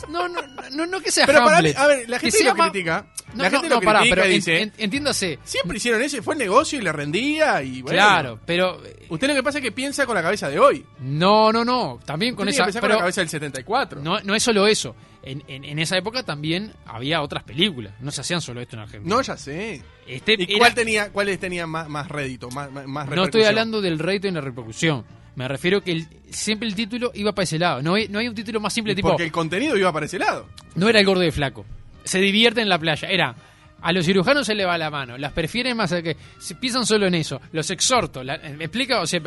No, 0.09 0.29
no, 0.29 0.41
no, 0.73 0.87
no 0.87 1.01
que 1.01 1.11
sea 1.11 1.27
Pero 1.27 1.45
para 1.45 1.59
Hamlet. 1.59 1.77
a 1.77 1.87
ver, 1.87 2.09
la 2.09 2.19
que 2.19 2.27
gente 2.31 2.39
sea 2.39 2.55
lo 2.55 2.63
critica. 2.63 3.07
No, 3.35 3.43
la 3.45 3.51
gente 3.51 3.69
no, 3.69 3.75
lo 3.77 3.81
pará, 3.81 4.01
critica 4.01 4.17
pero 4.17 4.27
y 4.29 4.31
en- 4.31 4.37
dice, 4.39 4.63
en- 4.63 4.73
entiéndase. 4.79 5.39
siempre 5.45 5.77
hicieron 5.79 6.03
ese, 6.03 6.21
fue 6.23 6.35
el 6.35 6.39
negocio 6.39 6.79
y 6.79 6.83
le 6.83 6.93
rendía 6.93 7.63
y 7.63 7.81
bueno. 7.83 7.97
Claro, 7.97 8.41
pero 8.45 8.85
eh, 8.85 9.07
Usted 9.09 9.29
lo 9.29 9.35
que 9.35 9.43
pasa 9.43 9.59
es 9.59 9.65
que 9.65 9.73
piensa 9.73 10.05
con 10.07 10.15
la 10.15 10.23
cabeza 10.23 10.49
de 10.51 10.59
hoy. 10.59 10.85
no, 11.01 11.53
no, 11.53 11.65
no. 11.65 11.99
También 12.05 12.35
con 12.35 12.49
esa. 12.49 12.67
que 12.67 12.73
pero 12.73 12.81
con 12.83 12.91
la 12.91 12.99
cabeza 12.99 13.21
del 13.23 13.29
74. 13.31 14.01
no, 14.03 14.21
no 14.21 14.35
es 14.35 14.43
solo 14.43 14.67
eso. 14.67 14.95
En, 15.25 15.43
en, 15.47 15.65
en 15.65 15.79
esa 15.79 15.97
época 15.97 16.25
también 16.25 16.75
había 16.85 17.23
otras 17.23 17.45
películas. 17.45 17.95
No 18.01 18.11
se 18.11 18.21
hacían 18.23 18.41
solo 18.41 18.61
esto 18.61 18.75
en 18.77 18.83
Argentina. 18.83 19.15
No, 19.15 19.23
ya 19.23 19.37
sé. 19.37 19.81
Este 20.07 20.35
¿Y 20.37 20.43
era- 20.51 20.59
cuál 20.59 20.75
tenía, 20.75 21.11
cuáles 21.13 21.39
tenían 21.39 21.71
más, 21.71 21.89
más 21.89 22.09
rédito, 22.09 22.51
más, 22.51 22.71
más, 22.73 23.09
no 23.09 23.25
estoy 23.25 23.45
hablando 23.45 23.81
del 23.81 23.99
rating 24.01 24.31
y 24.31 24.35
la 24.35 24.41
repercusión. 24.41 25.05
Me 25.37 25.49
refiero 25.49 25.81
que 25.83 25.93
el- 25.93 26.07
siempre 26.31 26.69
el 26.69 26.75
título 26.75 27.11
iba 27.15 27.33
para 27.33 27.45
ese 27.45 27.59
lado. 27.59 27.83
No 27.83 27.95
hay, 27.95 28.09
no 28.09 28.19
hay 28.19 28.29
un 28.29 28.35
título 28.35 28.61
más 28.61 28.73
simple 28.73 28.95
tipo. 28.95 29.09
Porque 29.09 29.25
el 29.25 29.33
contenido 29.33 29.77
iba 29.77 29.93
para 29.93 30.07
ese 30.07 30.19
lado. 30.19 30.47
No 30.75 30.89
era 30.89 31.01
el 31.01 31.07
gordo 31.07 31.21
de 31.23 31.33
flaco. 31.33 31.65
Se 32.05 32.19
divierte 32.19 32.61
en 32.61 32.69
la 32.69 32.79
playa. 32.79 33.09
Era. 33.09 33.35
A 33.81 33.93
los 33.93 34.05
cirujanos 34.07 34.47
se 34.47 34.55
le 34.55 34.65
va 34.65 34.79
la 34.79 34.91
mano. 34.91 35.19
Las 35.19 35.33
prefieren 35.33 35.77
más 35.77 35.91
a 35.93 36.03
que. 36.03 36.17
Se 36.39 36.55
piensan 36.55 36.87
solo 36.87 37.07
en 37.07 37.15
eso. 37.15 37.41
Los 37.53 37.71
exhorto. 37.71 38.23
la- 38.23 38.39
¿Me 38.39 38.65
explica? 38.65 39.01
O 39.01 39.07
sea, 39.07 39.19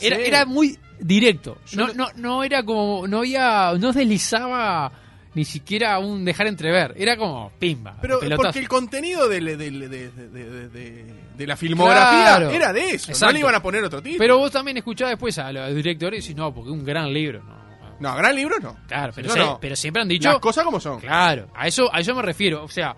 era, 0.00 0.16
era 0.16 0.44
muy 0.44 0.76
directo. 0.98 1.58
No, 1.74 1.92
no, 1.94 2.08
no 2.16 2.42
era 2.42 2.62
como. 2.64 3.06
No 3.06 3.18
había. 3.18 3.72
No 3.78 3.92
deslizaba 3.92 4.90
ni 5.34 5.44
siquiera 5.44 5.98
un 5.98 6.24
dejar 6.24 6.46
entrever. 6.46 6.94
Era 6.96 7.16
como 7.16 7.50
pimba. 7.58 7.96
Pero 8.00 8.20
pelotazo. 8.20 8.42
porque 8.48 8.58
el 8.58 8.68
contenido 8.68 9.28
de, 9.28 9.40
de- 9.40 9.56
de- 9.56 11.08
de- 11.36 11.46
la 11.46 11.56
filmografía 11.56 12.22
Claro. 12.36 12.50
era 12.50 12.72
de 12.72 12.90
eso. 12.90 13.08
No 13.08 13.12
Exacto. 13.14 13.32
le 13.32 13.40
iban 13.40 13.54
a 13.54 13.62
poner 13.62 13.82
otro 13.82 14.00
título. 14.02 14.18
Pero 14.18 14.38
vos 14.38 14.50
también 14.52 14.76
escuchás 14.76 15.08
después 15.08 15.36
a 15.38 15.50
los 15.50 15.74
directores 15.74 16.18
y 16.18 16.22
decís, 16.22 16.36
no, 16.36 16.52
porque 16.54 16.70
un 16.70 16.84
gran 16.84 17.12
libro. 17.12 17.42
No, 17.42 17.62
No, 18.10 18.16
gran 18.16 18.34
libro 18.36 18.58
no. 18.60 18.76
Claro, 18.86 19.12
pero, 19.14 19.30
se- 19.30 19.38
no. 19.38 19.58
pero 19.60 19.74
siempre 19.76 20.02
han 20.02 20.08
dicho. 20.08 20.28
Las 20.28 20.38
cosas 20.38 20.64
como 20.64 20.78
son. 20.80 21.00
Claro, 21.00 21.48
a 21.54 21.66
eso, 21.66 21.88
a 21.92 22.00
eso 22.00 22.14
me 22.14 22.22
refiero. 22.22 22.62
O 22.64 22.68
sea, 22.68 22.94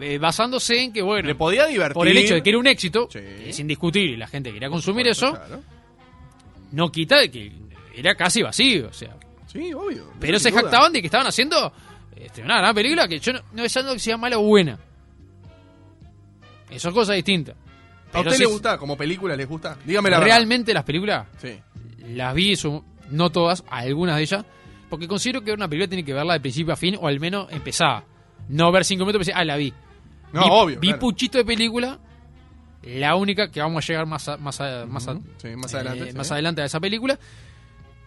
eh, 0.00 0.18
basándose 0.18 0.80
en 0.82 0.92
que, 0.92 1.02
bueno, 1.02 1.26
Le 1.28 1.34
podía 1.34 1.66
divertir. 1.66 1.94
por 1.94 2.06
el 2.08 2.16
hecho 2.16 2.34
de 2.34 2.42
que 2.42 2.50
era 2.50 2.58
un 2.58 2.66
éxito, 2.66 3.08
Sí. 3.10 3.18
que 3.18 3.50
es 3.50 3.58
indiscutible 3.58 4.12
y 4.12 4.16
la 4.16 4.26
gente 4.28 4.52
quería 4.52 4.70
consumir 4.70 5.08
eso, 5.08 5.32
claro. 5.32 5.62
no 6.72 6.90
quita 6.92 7.18
de 7.18 7.30
que 7.30 7.52
era 7.94 8.14
casi 8.14 8.42
vacío. 8.42 8.88
O 8.88 8.92
sea, 8.92 9.16
Sí, 9.52 9.72
obvio. 9.72 10.12
pero 10.20 10.38
se 10.38 10.50
duda. 10.50 10.62
jactaban 10.62 10.92
de 10.92 11.00
que 11.00 11.06
estaban 11.06 11.26
haciendo 11.26 11.72
este, 12.16 12.42
una 12.42 12.58
gran 12.58 12.74
película 12.74 13.08
que 13.08 13.18
yo 13.18 13.32
no, 13.32 13.40
no 13.52 13.64
es 13.64 13.76
algo 13.76 13.92
que 13.94 13.98
sea 13.98 14.16
mala 14.16 14.38
o 14.38 14.42
buena. 14.42 14.78
Eso 16.70 16.88
es 16.88 16.94
cosa 16.94 17.14
distinta. 17.14 17.54
¿A 18.12 18.20
usted 18.20 18.32
si 18.32 18.38
le 18.42 18.46
gusta? 18.46 18.78
¿Como 18.78 18.96
película 18.96 19.36
les 19.36 19.48
gusta? 19.48 19.76
Dígame 19.84 20.10
la 20.10 20.18
verdad. 20.18 20.34
realmente 20.34 20.74
las 20.74 20.84
películas 20.84 21.26
Sí. 21.38 21.58
las 22.08 22.34
vi, 22.34 22.56
su- 22.56 22.84
no 23.10 23.30
todas, 23.30 23.64
algunas 23.68 24.16
de 24.16 24.22
ellas, 24.22 24.44
porque 24.88 25.08
considero 25.08 25.42
que 25.42 25.52
una 25.52 25.68
película 25.68 25.88
tiene 25.88 26.04
que 26.04 26.12
verla 26.12 26.34
de 26.34 26.40
principio 26.40 26.72
a 26.72 26.76
fin, 26.76 26.96
o 27.00 27.06
al 27.08 27.18
menos 27.20 27.48
empezada. 27.50 28.04
No 28.48 28.70
ver 28.72 28.84
cinco 28.84 29.04
minutos 29.04 29.26
y 29.26 29.30
decir, 29.30 29.34
ah, 29.36 29.44
la 29.44 29.56
vi. 29.56 29.72
No, 30.32 30.42
vi, 30.42 30.48
obvio. 30.50 30.80
Vi 30.80 30.88
claro. 30.88 31.00
puchito 31.00 31.38
de 31.38 31.44
película, 31.44 31.98
la 32.82 33.14
única 33.16 33.50
que 33.50 33.60
vamos 33.60 33.84
a 33.84 33.86
llegar 33.86 34.06
más 34.06 34.28
a- 34.28 34.36
más 34.36 34.60
a- 34.60 34.86
más, 34.86 35.06
a- 35.08 35.18
sí, 35.38 35.48
más 35.56 35.72
eh, 35.74 35.76
adelante, 35.76 36.10
sí. 36.12 36.16
más 36.16 36.30
adelante 36.32 36.62
a 36.62 36.64
esa 36.64 36.80
película. 36.80 37.18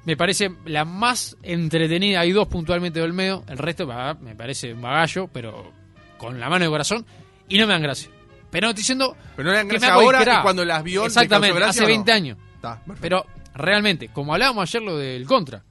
Me 0.05 0.17
parece 0.17 0.51
la 0.65 0.83
más 0.85 1.37
entretenida. 1.43 2.19
Hay 2.21 2.31
dos 2.31 2.47
puntualmente 2.47 2.99
de 2.99 3.05
Olmedo. 3.05 3.43
El 3.47 3.57
resto 3.57 3.87
me 4.19 4.35
parece 4.35 4.73
un 4.73 4.81
bagallo, 4.81 5.27
pero 5.27 5.71
con 6.17 6.39
la 6.39 6.49
mano 6.49 6.65
de 6.65 6.69
corazón. 6.71 7.05
Y 7.47 7.57
no 7.57 7.67
me 7.67 7.73
dan 7.73 7.81
gracia. 7.81 8.09
Pero 8.51 8.67
no 8.67 8.71
estoy 8.71 8.81
diciendo. 8.81 9.15
Pero 9.35 9.45
no 9.47 9.51
le 9.51 9.57
dan 9.57 9.67
que 9.67 9.73
me 9.73 9.79
gracia 9.79 9.93
ahora 9.93 10.41
cuando 10.41 10.65
las 10.65 10.83
vio. 10.83 11.01
¿le 11.01 11.07
Exactamente, 11.07 11.55
gracia 11.55 11.69
hace 11.69 11.79
o 11.81 11.83
no? 11.83 11.87
20 11.87 12.11
años. 12.11 12.37
Pero 13.01 13.25
realmente, 13.55 14.09
como 14.09 14.33
hablábamos 14.33 14.63
ayer 14.69 14.81
lo 14.81 14.97
del 14.97 15.25
Contra, 15.25 15.63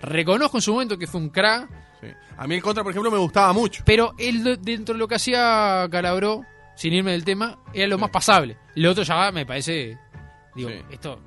reconozco 0.00 0.58
en 0.58 0.62
su 0.62 0.72
momento 0.72 0.98
que 0.98 1.06
fue 1.06 1.20
un 1.20 1.28
crack, 1.30 1.68
Sí. 2.00 2.08
A 2.36 2.48
mí 2.48 2.56
el 2.56 2.62
contra, 2.62 2.82
por 2.82 2.90
ejemplo, 2.90 3.12
me 3.12 3.18
gustaba 3.18 3.52
mucho. 3.52 3.84
pero 3.86 4.12
él 4.18 4.58
dentro 4.60 4.92
de 4.92 4.98
lo 4.98 5.06
que 5.06 5.14
hacía 5.14 5.86
Calabró, 5.88 6.42
sin 6.74 6.92
irme 6.92 7.12
del 7.12 7.24
tema, 7.24 7.60
era 7.72 7.86
lo 7.86 7.96
más 7.96 8.10
pasable. 8.10 8.56
Lo 8.74 8.90
otro 8.90 9.04
ya 9.04 9.30
me 9.30 9.46
parece, 9.46 9.96
digo, 10.56 10.68
Sí. 10.68 10.74
esto 10.90 11.20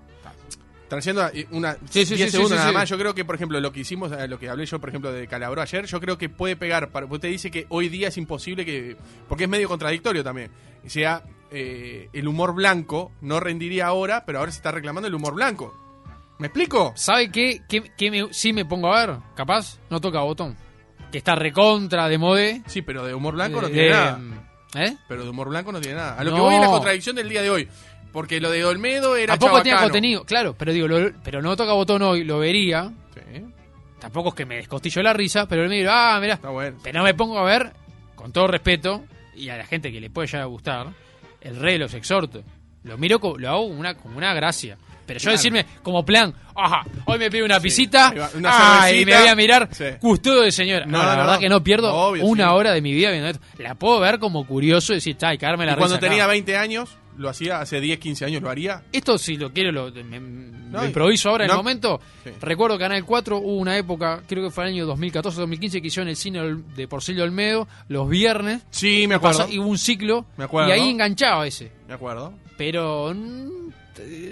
Trayendo 0.96 1.22
a- 1.24 1.32
una 1.52 1.74
Sí, 1.90 2.06
sí, 2.06 2.16
10 2.16 2.32
sí, 2.32 2.38
segundos 2.38 2.58
nada 2.60 2.72
más, 2.72 2.90
yo 2.90 2.98
creo 2.98 3.14
que, 3.14 3.24
por 3.26 3.36
ejemplo, 3.36 3.60
lo 3.60 3.72
que 3.72 3.82
hicimos, 3.82 4.12
eh, 4.12 4.28
lo 4.28 4.40
que 4.40 4.50
hablé 4.50 4.66
yo, 4.66 4.80
por 4.80 4.90
ejemplo, 4.90 5.12
de 5.12 5.28
Calabró 5.28 5.62
ayer, 5.62 5.86
yo 5.86 6.00
creo 6.00 6.18
que 6.18 6.30
puede 6.30 6.56
pegar. 6.56 6.90
Para, 6.92 7.06
usted 7.06 7.30
dice 7.30 7.52
que 7.52 7.66
hoy 7.70 7.90
día 7.90 8.08
es 8.10 8.18
imposible 8.18 8.66
que. 8.66 8.96
Porque 9.28 9.44
es 9.46 9.50
medio 9.50 9.68
contradictorio 9.68 10.24
también. 10.24 10.52
O 10.86 10.90
sea, 10.90 11.24
eh, 11.52 12.10
el 12.14 12.28
humor 12.28 12.54
blanco 12.54 13.12
no 13.22 13.40
rendiría 13.40 13.88
ahora, 13.88 14.26
pero 14.26 14.40
ahora 14.40 14.52
se 14.52 14.58
está 14.58 14.72
reclamando 14.72 15.08
el 15.08 15.16
humor 15.16 15.34
blanco. 15.36 15.74
¿Me 16.38 16.48
explico? 16.48 16.92
¿Sabe 16.96 17.32
qué? 17.32 17.62
¿Qué, 17.70 17.92
qué 17.98 18.12
me, 18.12 18.34
sí 18.34 18.52
me 18.54 18.66
pongo 18.66 18.94
a 18.94 19.06
ver? 19.06 19.16
Capaz, 19.36 19.80
no 19.90 20.02
toca 20.02 20.20
botón. 20.22 20.56
Que 21.12 21.20
está 21.20 21.34
recontra 21.36 22.10
de 22.10 22.18
modé. 22.18 22.62
Sí, 22.68 22.82
pero 22.82 23.06
de 23.06 23.14
humor 23.14 23.36
blanco 23.36 23.62
no 23.62 23.68
de- 23.68 23.74
tiene 23.74 23.90
nada. 23.92 24.20
¿Eh? 24.76 24.98
Pero 25.08 25.24
de 25.24 25.30
humor 25.30 25.48
blanco 25.48 25.72
no 25.72 25.80
tiene 25.80 25.96
nada. 25.96 26.16
A 26.20 26.24
lo 26.26 26.32
No. 26.32 26.36
que 26.36 26.42
voy 26.42 26.56
es 26.56 26.62
la 26.62 26.68
contradicción 26.68 27.16
del 27.16 27.30
día 27.30 27.42
de 27.42 27.50
hoy. 27.50 27.70
Porque 28.16 28.40
lo 28.40 28.50
de 28.50 28.64
Olmedo 28.64 29.18
era. 29.18 29.34
Tampoco 29.38 29.62
tiene 29.62 29.72
chabacano. 29.78 29.92
contenido, 29.92 30.24
claro, 30.24 30.56
pero 30.58 30.72
digo, 30.72 30.88
lo- 30.88 31.12
pero 31.22 31.42
no 31.42 31.54
toca 31.58 31.74
botón 31.74 32.02
hoy, 32.02 32.24
lo 32.24 32.40
vería. 32.40 32.94
Sí, 33.14 33.44
Tampoco 34.00 34.30
es 34.30 34.36
que 34.36 34.46
me 34.46 34.56
descostillo 34.56 35.04
la 35.04 35.12
risa, 35.12 35.48
pero 35.50 35.68
me 35.68 35.76
dirá, 35.76 36.16
ah, 36.16 36.20
mirá, 36.22 36.36
está 36.36 36.50
bueno. 36.50 36.78
Pero 36.82 37.00
no 37.00 37.04
me 37.04 37.14
pongo 37.14 37.38
a 37.38 37.44
ver, 37.44 37.74
con 38.16 38.32
todo 38.32 38.48
respeto, 38.48 39.04
y 39.36 39.50
a 39.50 39.58
la 39.58 39.66
gente 39.66 39.92
que 39.92 40.00
le 40.00 40.10
puede 40.10 40.28
llegar 40.28 40.44
a 40.44 40.46
gustar, 40.46 40.88
el 41.42 41.58
rey 41.58 41.74
de 41.74 41.80
los 41.80 41.94
exhortos. 41.94 42.44
Lo 42.84 42.98
miro, 42.98 43.20
lo 43.38 43.50
hago 43.50 43.66
una, 43.66 43.96
como 43.96 44.18
una 44.18 44.34
gracia. 44.34 44.78
Pero 45.06 45.20
yo 45.20 45.24
Claro. 45.26 45.38
decirme, 45.38 45.66
como 45.84 46.04
plan, 46.06 46.34
ajá, 46.56 46.84
hoy 47.06 47.20
me 47.20 47.30
pido 47.30 47.46
una 47.46 47.58
Sí, 47.58 47.64
pisita, 47.64 48.14
una 48.36 48.50
ah, 48.84 48.92
y 48.92 49.06
me 49.06 49.16
voy 49.18 49.28
a 49.28 49.36
mirar 49.36 49.68
Sí. 49.72 49.86
custodio 50.00 50.42
de 50.42 50.52
señora. 50.54 50.86
No, 50.86 50.98
No, 51.00 51.04
la 51.04 51.16
verdad 51.18 51.40
que 51.40 51.50
no 51.50 51.62
pierdo 51.64 51.94
Obvio, 51.94 52.24
una 52.26 52.46
sí. 52.46 52.54
hora 52.54 52.72
de 52.72 52.82
mi 52.82 52.94
vida 52.94 53.12
viendo 53.12 53.30
esto. 53.30 53.44
La 53.60 53.76
puedo 53.76 54.00
ver 54.00 54.20
como 54.20 54.48
curioso 54.48 54.94
y 54.94 54.96
decir, 54.96 55.18
ay, 55.22 55.38
cagarme 55.38 55.66
la 55.66 55.74
Y 55.74 55.76
cuando 55.76 55.96
risa 55.96 55.98
acá". 55.98 56.08
tenía 56.10 56.26
20 56.28 56.58
años, 56.58 56.98
lo 57.18 57.30
hacía 57.30 57.60
hace 57.62 57.80
10, 57.82 58.00
15 58.00 58.26
años, 58.26 58.42
lo 58.42 58.50
haría. 58.50 58.84
Esto 58.92 59.18
si 59.18 59.38
lo 59.38 59.52
quiero, 59.54 59.72
lo, 59.72 59.92
me- 59.92 60.20
lo 60.72 60.84
y- 60.84 60.88
improviso 60.88 61.30
ahora 61.30 61.46
en 61.46 61.48
no. 61.50 61.54
el 61.54 61.58
momento. 61.58 62.00
Sí. 62.24 62.32
Recuerdo 62.42 62.78
Canal 62.78 63.04
4 63.06 63.38
hubo 63.38 63.58
una 63.58 63.78
época, 63.78 64.24
creo 64.28 64.44
que 64.44 64.52
fue 64.52 64.66
el 64.66 64.72
año 64.74 64.86
2014-2015, 64.96 65.82
que 65.82 65.88
hicieron 65.88 66.10
el 66.10 66.16
cine 66.16 66.42
de 66.76 66.88
Porcelio 66.88 67.24
Olmedo 67.24 67.68
los 67.88 68.10
viernes. 68.10 68.64
Sí, 68.72 69.08
me 69.08 69.16
acuerdo. 69.16 69.48
Y 69.50 69.60
hubo 69.60 69.70
un 69.70 69.78
ciclo 69.78 70.26
Me 70.38 70.44
acuerdo. 70.46 70.70
y 70.70 70.72
ahí 70.74 70.90
enganchaba 70.90 71.46
ese. 71.48 71.72
Me 71.88 71.94
acuerdo. 71.94 72.34
Pero 72.58 73.14
mm, 73.14 73.70
eh, 73.70 73.74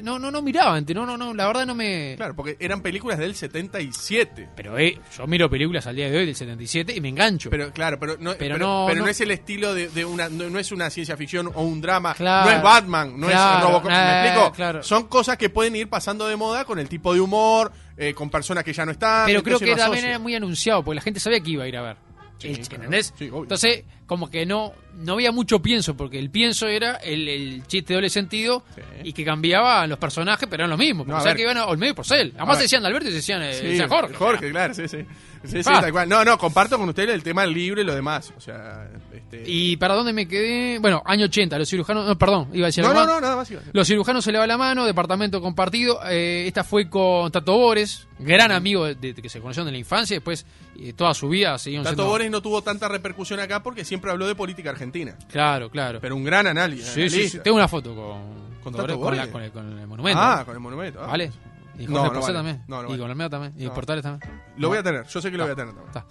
no, 0.04 0.20
no, 0.20 0.30
no 0.32 0.42
miraba 0.42 0.76
antes, 0.76 0.96
no, 0.96 1.06
no, 1.06 1.18
no, 1.18 1.34
la 1.34 1.48
verdad 1.48 1.66
no 1.66 1.76
me. 1.76 2.14
Claro, 2.18 2.36
porque 2.36 2.58
eran 2.60 2.82
películas 2.82 3.18
del 3.20 3.36
77. 3.36 4.50
Pero 4.56 4.78
eh, 4.78 5.00
yo 5.18 5.28
miro 5.28 5.50
películas 5.50 5.88
al 5.88 5.96
día 5.96 6.10
de 6.10 6.18
hoy 6.18 6.26
del 6.26 6.36
77 6.36 6.94
y 6.96 7.02
me 7.02 7.10
engancho. 7.10 7.50
Pero 7.50 7.72
claro, 7.72 8.00
pero 8.00 8.14
no, 8.20 8.32
Pero 8.32 8.56
pero, 8.56 8.58
no- 8.58 8.86
pero 8.88 9.00
no 9.00 9.06
no- 9.06 9.12
es 9.12 9.22
el 9.22 9.32
estilo 9.32 9.74
de, 9.74 9.90
de 9.90 10.06
una 10.06 10.30
no, 10.30 10.50
no 10.50 10.60
es 10.60 10.72
una 10.72 10.90
ciencia 10.90 11.16
ficción 11.18 11.50
o 11.54 11.62
un 11.64 11.82
drama, 11.82 12.14
Claro. 12.14 12.50
no 12.50 12.56
es 12.58 12.64
Batman, 12.64 13.20
no 13.20 13.28
Claro, 13.28 13.58
es 13.60 13.64
Robocop, 13.66 13.92
eh, 13.92 13.94
¿me 13.94 14.28
explico? 14.28 14.52
claro. 14.54 14.84
Son 14.84 15.08
cosas 15.08 15.38
que 15.38 15.50
pueden 15.50 15.76
ir 15.76 15.88
pasando 15.90 16.28
de 16.28 16.36
moda 16.36 16.66
con 16.66 16.80
el 16.80 16.90
tipo 16.90 17.14
de 17.14 17.20
humor, 17.22 17.72
eh, 17.98 18.14
con 18.14 18.30
personas 18.30 18.64
que 18.64 18.74
ya 18.74 18.86
no 18.86 18.92
están. 18.92 19.26
Pero 19.26 19.44
creo 19.44 19.60
que 19.60 19.76
también 19.76 20.06
era 20.06 20.20
muy 20.20 20.36
anunciado, 20.36 20.84
porque 20.84 20.96
la 20.96 21.02
gente 21.02 21.20
sabía 21.20 21.40
que 21.40 21.52
iba 21.52 21.64
a 21.64 21.68
ir 21.68 21.78
a 21.78 21.82
ver. 21.82 21.98
Sí. 22.40 22.48
¿Entendés? 22.50 23.14
Sí, 23.18 23.30
obvio. 23.30 23.44
Entonces, 23.44 23.84
como 24.06 24.30
que 24.30 24.46
no, 24.46 24.74
no 24.96 25.14
había 25.14 25.32
mucho 25.32 25.62
pienso, 25.62 25.96
porque 25.98 26.20
el 26.20 26.30
pienso 26.30 26.68
era 26.68 26.96
el, 26.96 27.28
el 27.28 27.68
chiste 27.68 27.94
de 27.94 27.96
doble 27.96 28.10
sentido 28.10 28.64
Sí. 28.76 28.82
y 29.06 29.14
que 29.14 29.26
cambiaban 29.26 29.90
los 29.90 29.98
personajes, 30.00 30.48
pero 30.50 30.62
eran 30.64 30.70
lo 30.70 30.78
mismo. 30.78 31.04
No, 31.06 31.18
o 31.18 31.22
sea 31.22 31.34
que 31.36 31.42
iban 31.42 31.58
a 31.58 31.66
Olmedo 31.66 31.92
y 31.92 31.96
Porcel. 31.96 32.34
Además 32.38 32.60
decían 32.60 32.82
de 32.84 32.88
Alberto 32.88 33.10
y 33.10 33.14
decían, 33.14 33.42
eh, 33.44 33.54
Sí, 33.54 33.66
decían 33.68 33.90
Jorge. 33.90 34.14
Jorge, 34.14 34.52
claro, 34.52 34.74
sí, 34.74 34.88
sí. 34.88 35.00
Sí, 35.46 35.62
sí, 35.62 35.70
Ah. 35.74 35.82
tal 35.82 35.92
cual. 35.92 36.08
No, 36.08 36.24
no, 36.24 36.38
comparto 36.38 36.78
con 36.78 36.88
usted 36.88 37.10
el 37.10 37.22
tema 37.22 37.42
del 37.42 37.54
libro 37.54 37.82
y 37.82 37.84
lo 37.84 37.94
demás. 37.94 38.32
O 38.38 38.40
sea, 38.40 38.88
este... 39.14 39.44
¿Y 39.46 39.76
para 39.76 39.94
dónde 39.94 40.14
me 40.14 40.26
quedé? 40.26 40.80
Bueno, 40.80 41.04
año 41.06 41.26
80, 41.26 41.58
los 41.60 41.68
cirujanos. 41.70 42.06
No, 42.08 42.18
perdón, 42.18 42.48
iba 42.54 42.66
a 42.66 42.68
decir 42.68 42.82
No, 42.82 42.92
algo 42.92 43.02
no, 43.02 43.08
no, 43.16 43.20
nada 43.20 43.36
más. 43.36 43.52
iba 43.52 43.60
a 43.60 43.62
decir. 43.64 43.76
Los 43.76 43.86
cirujanos 43.88 44.24
se 44.24 44.32
le 44.32 44.38
va 44.40 44.48
la 44.48 44.58
mano, 44.58 44.86
departamento 44.86 45.42
compartido. 45.42 46.00
Eh, 46.10 46.46
esta 46.48 46.64
fue 46.64 46.90
con 46.90 47.30
Tato 47.30 47.58
Bores, 47.58 48.08
gran 48.20 48.54
amigo 48.54 48.86
de, 48.86 48.96
de- 48.96 49.14
que 49.16 49.28
se 49.28 49.42
conocieron 49.42 49.66
de 49.66 49.74
la 49.74 49.78
infancia. 49.80 50.16
Después, 50.16 50.46
eh, 50.80 50.94
toda 50.94 51.14
su 51.14 51.28
vida 51.28 51.58
siguieron 51.58 51.84
Tato 51.84 51.96
siendo- 51.96 52.10
Bores 52.10 52.32
no 52.32 52.42
tuvo 52.42 52.62
tanta 52.62 52.88
repercusión 52.88 53.42
acá 53.42 53.62
porque 53.62 53.84
siempre 53.84 54.12
habló 54.12 54.28
de 54.28 54.36
política 54.36 54.70
argentina. 54.70 54.83
Claro, 55.32 55.70
claro. 55.70 56.00
Pero 56.02 56.16
un 56.16 56.24
gran 56.24 56.48
análisis. 56.48 56.88
sí, 56.88 57.10
sí, 57.10 57.30
sí. 57.30 57.40
Tengo 57.44 57.58
una 57.58 57.68
foto 57.68 57.96
con, 57.96 58.44
¿Con 58.64 58.74
con, 58.74 58.88
la- 59.18 59.28
con 59.28 59.42
el, 59.44 59.52
con 59.52 59.80
el 59.80 59.88
monumento. 59.88 60.20
Ah, 60.22 60.44
con 60.46 60.54
el 60.56 60.60
monumento. 60.60 61.02
ah. 61.04 61.08
¿Vale? 61.08 61.32
Y 61.80 61.88
No, 61.88 62.00
Jorge 62.02 62.14
no 62.16 62.22
vale. 62.22 62.34
también. 62.36 62.64
No, 62.68 62.76
no 62.78 62.84
y 62.84 62.92
vale. 62.92 63.02
con 63.02 63.10
el 63.12 63.16
mío 63.18 63.30
también. 63.30 63.54
Y. 63.58 63.68
Portales 63.70 64.04
también. 64.04 64.32
Lo 64.58 64.68
voy 64.70 64.78
a 64.78 64.84
tener, 64.84 65.06
yo 65.08 65.22
sé 65.22 65.32
que 65.32 65.38
lo 65.38 65.44
voy 65.44 65.54
a 65.54 65.56
tener. 65.56 65.74
también. 65.74 66.04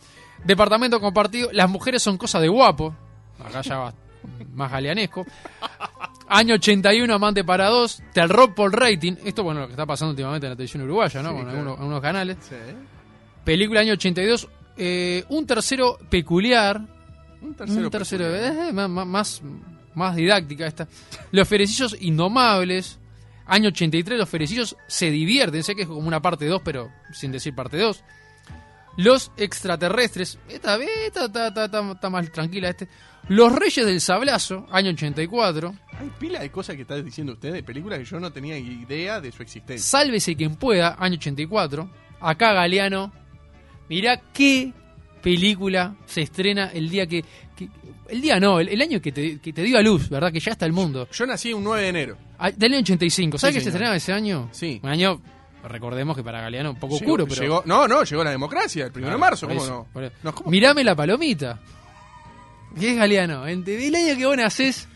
Departamento 0.44 1.00
compartido. 1.00 1.50
Las 1.52 1.70
mujeres 1.70 2.02
son 2.02 2.18
cosa 2.18 2.40
de 2.40 2.48
guapo. 2.48 2.94
Acá 3.44 3.60
ya 3.62 3.78
va 3.78 3.94
más 4.54 4.70
galeanesco. 4.72 5.24
Año 6.28 6.54
81, 6.54 7.14
Amante 7.14 7.44
para 7.44 7.68
dos. 7.68 8.02
Te 8.12 8.26
rock 8.26 8.54
por 8.54 8.72
rating. 8.78 9.14
Esto, 9.24 9.44
bueno, 9.44 9.60
lo 9.60 9.66
que 9.66 9.72
está 9.74 9.86
pasando 9.86 10.10
últimamente 10.10 10.46
en 10.46 10.50
la 10.50 10.56
televisión 10.56 10.82
uruguaya, 10.82 11.22
¿no? 11.22 11.28
Sí, 11.30 11.34
con 11.34 11.44
claro. 11.44 11.58
algunos, 11.58 11.78
algunos 11.78 12.00
canales. 12.00 12.36
Sí. 12.40 12.56
Película 13.44 13.80
año 13.80 13.92
82. 13.94 14.48
eh, 14.76 15.24
un 15.28 15.46
tercero 15.46 15.98
peculiar. 16.08 16.80
Un 17.42 17.54
tercero. 17.54 17.80
un 17.84 17.90
tercero 17.90 18.24
peculiar. 18.24 18.68
eh, 18.68 18.72
más, 18.72 19.42
más, 19.94 20.16
didáctica 20.16 20.66
esta. 20.66 20.88
Los 21.32 21.48
ferecillos 21.48 21.96
indomables. 22.00 22.98
Año 23.46 23.68
83, 23.68 24.18
los 24.18 24.28
ferecillos 24.28 24.76
se 24.86 25.10
divierten. 25.10 25.62
Sé 25.64 25.74
que 25.74 25.82
es 25.82 25.88
como 25.88 26.06
una 26.06 26.22
parte 26.22 26.46
2, 26.46 26.62
pero 26.64 26.90
sin 27.12 27.32
decir 27.32 27.54
parte 27.54 27.76
2. 27.76 28.02
Los 28.98 29.32
extraterrestres. 29.36 30.38
Esta 30.48 30.76
vez 30.76 30.88
está, 31.06 31.24
está- 31.26 31.48
está- 31.48 31.64
está- 31.64 31.92
está 31.92 32.10
más 32.10 32.30
tranquila 32.30 32.68
este. 32.70 32.88
Los 33.28 33.52
Reyes 33.54 33.86
del 33.86 34.00
Sablazo, 34.00 34.66
año 34.70 34.90
84. 34.90 35.74
Hay 35.98 36.10
pila 36.18 36.40
de 36.40 36.50
cosas 36.50 36.76
que 36.76 36.82
estás 36.82 37.04
diciendo 37.04 37.32
usted 37.34 37.52
de 37.52 37.62
películas 37.62 37.98
que 38.00 38.04
yo 38.04 38.20
no 38.20 38.32
tenía 38.32 38.58
idea 38.58 39.20
de 39.20 39.32
su 39.32 39.42
existencia. 39.42 39.82
Sálvese 39.84 40.36
quien 40.36 40.56
pueda, 40.56 40.96
año 40.98 41.14
84. 41.16 41.88
Acá 42.20 42.52
Galeano. 42.52 43.12
Mirá 43.88 44.20
qué 44.32 44.72
película 45.22 45.94
se 46.06 46.22
estrena 46.22 46.70
el 46.72 46.88
día 46.90 47.06
que. 47.06 47.24
que- 47.56 47.68
el 48.08 48.20
día 48.20 48.38
no, 48.38 48.60
el, 48.60 48.68
el 48.68 48.82
año 48.82 49.00
que 49.00 49.10
te, 49.12 49.38
que 49.40 49.52
te 49.54 49.62
dio 49.62 49.78
a 49.78 49.82
luz, 49.82 50.10
¿verdad? 50.10 50.30
Que 50.30 50.40
ya 50.40 50.52
está 50.52 50.66
el 50.66 50.72
mundo. 50.72 51.08
Yo 51.12 51.24
nací 51.26 51.52
un 51.54 51.64
9 51.64 51.82
de 51.82 51.88
enero. 51.88 52.18
Ah, 52.38 52.50
Del 52.50 52.72
año 52.74 52.82
85. 52.82 53.38
¿Sabes 53.38 53.54
Sí, 53.54 53.58
que 53.60 53.62
se 53.64 53.68
estrenaba 53.70 53.96
ese 53.96 54.12
año? 54.12 54.50
Sí. 54.52 54.80
Un 54.82 54.90
año, 54.90 55.22
recordemos 55.66 56.14
que 56.16 56.22
para 56.22 56.42
Galeano 56.42 56.70
un 56.72 56.76
poco 56.76 56.94
Llegó- 56.98 57.04
oscuro, 57.14 57.26
pero. 57.26 57.40
llegó- 57.40 57.62
no, 57.64 57.88
no, 57.88 58.02
llegó 58.04 58.22
la 58.22 58.30
democracia, 58.32 58.84
el 58.84 58.92
primero 58.92 59.16
Claro, 59.16 59.18
de 59.18 59.30
marzo, 59.30 59.48
¿cómo 59.48 59.62
eso, 59.62 59.86
no? 59.94 60.10
No, 60.24 60.34
¿cómo? 60.34 60.50
Mirame 60.50 60.84
la 60.84 60.94
palomita. 60.94 61.58
¿Qué 62.78 62.90
es 62.92 62.96
Galeano? 62.96 63.46
El 63.46 63.94
año 63.94 64.16
que 64.16 64.26
vos 64.26 64.36
nacés, 64.36 64.88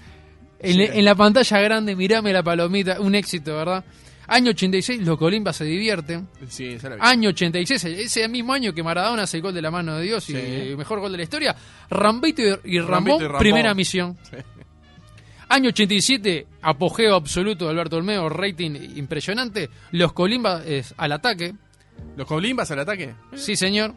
en, 0.58 0.74
Sí. 0.74 0.82
en 0.92 1.04
la 1.04 1.14
pantalla 1.14 1.60
grande, 1.60 1.94
mirame 1.96 2.32
la 2.32 2.42
palomita. 2.42 3.00
Un 3.00 3.14
éxito, 3.14 3.54
¿verdad? 3.56 3.84
Año 4.28 4.50
86, 4.50 5.02
los 5.02 5.18
Colimba 5.18 5.52
se 5.52 5.64
divierten. 5.64 6.28
Sí, 6.48 6.66
esa 6.66 6.88
la 6.90 6.96
vi. 6.96 7.00
Año 7.04 7.28
86, 7.30 7.84
ese 7.98 8.28
mismo 8.28 8.52
año 8.52 8.72
que 8.72 8.82
Maradona 8.82 9.22
hace 9.22 9.36
el 9.36 9.42
gol 9.42 9.54
de 9.54 9.62
la 9.62 9.70
mano 9.70 9.96
de 9.96 10.02
Dios 10.04 10.28
y 10.30 10.36
el 10.36 10.76
mejor 10.76 11.00
gol 11.00 11.12
de 11.12 11.18
la 11.18 11.24
historia. 11.24 11.54
Rambito 11.90 12.42
y, 12.64 12.76
y 12.76 12.80
Rambón. 12.80 13.38
primera 13.38 13.74
misión. 13.74 14.16
Sí. 14.30 14.36
Año 15.48 15.68
87, 15.68 16.46
apogeo 16.62 17.14
absoluto 17.14 17.66
de 17.66 17.70
Alberto 17.70 17.96
Olmedo, 17.96 18.28
rating 18.28 18.72
impresionante. 18.96 19.70
Los 19.92 20.12
Colimba 20.12 20.62
es 20.66 20.92
al 20.96 21.12
ataque. 21.12 21.54
¿Los 22.16 22.26
Colimbas 22.26 22.70
al 22.70 22.80
ataque? 22.80 23.14
Sí, 23.34 23.56
señor. 23.56 23.94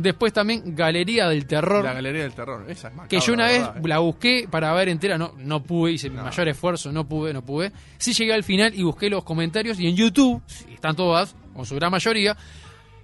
Después 0.00 0.32
también 0.32 0.74
Galería 0.74 1.28
del 1.28 1.44
Terror. 1.46 1.84
La 1.84 1.92
Galería 1.92 2.22
del 2.22 2.32
Terror. 2.32 2.64
Esa 2.70 2.88
es 2.88 2.94
macabra, 2.94 3.08
que 3.08 3.20
yo 3.20 3.34
una 3.34 3.44
la 3.44 3.52
vez 3.52 3.60
verdad, 3.60 3.76
eh. 3.84 3.88
la 3.88 3.98
busqué 3.98 4.48
para 4.50 4.72
ver 4.72 4.88
entera, 4.88 5.18
no, 5.18 5.34
no 5.36 5.62
pude, 5.62 5.92
hice 5.92 6.08
mi 6.08 6.16
No. 6.16 6.24
mayor 6.24 6.48
esfuerzo, 6.48 6.90
no 6.90 7.06
pude, 7.06 7.34
no 7.34 7.42
pude. 7.44 7.70
Sí 7.98 8.14
llegué 8.14 8.32
al 8.32 8.42
final 8.42 8.72
y 8.74 8.82
busqué 8.82 9.10
los 9.10 9.24
comentarios 9.24 9.78
y 9.78 9.86
en 9.88 9.96
YouTube, 9.96 10.42
están 10.72 10.96
todas, 10.96 11.36
o 11.54 11.66
su 11.66 11.74
gran 11.76 11.90
mayoría, 11.90 12.34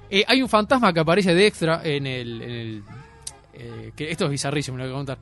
eh, 0.09 0.25
hay 0.27 0.41
un 0.41 0.49
fantasma 0.49 0.91
que 0.95 1.01
aparece 1.01 1.35
de 1.35 1.47
extra 1.47 1.83
en 1.85 2.07
el... 2.07 2.41
en 2.43 2.51
el, 2.51 2.83
eh, 3.59 3.93
que 3.95 4.11
esto 4.11 4.25
es 4.27 4.31
bizarrísimo 4.31 4.79
lo 4.79 4.85
que 4.85 4.91
voy 4.91 4.97
a 4.97 4.99
contar. 4.99 5.19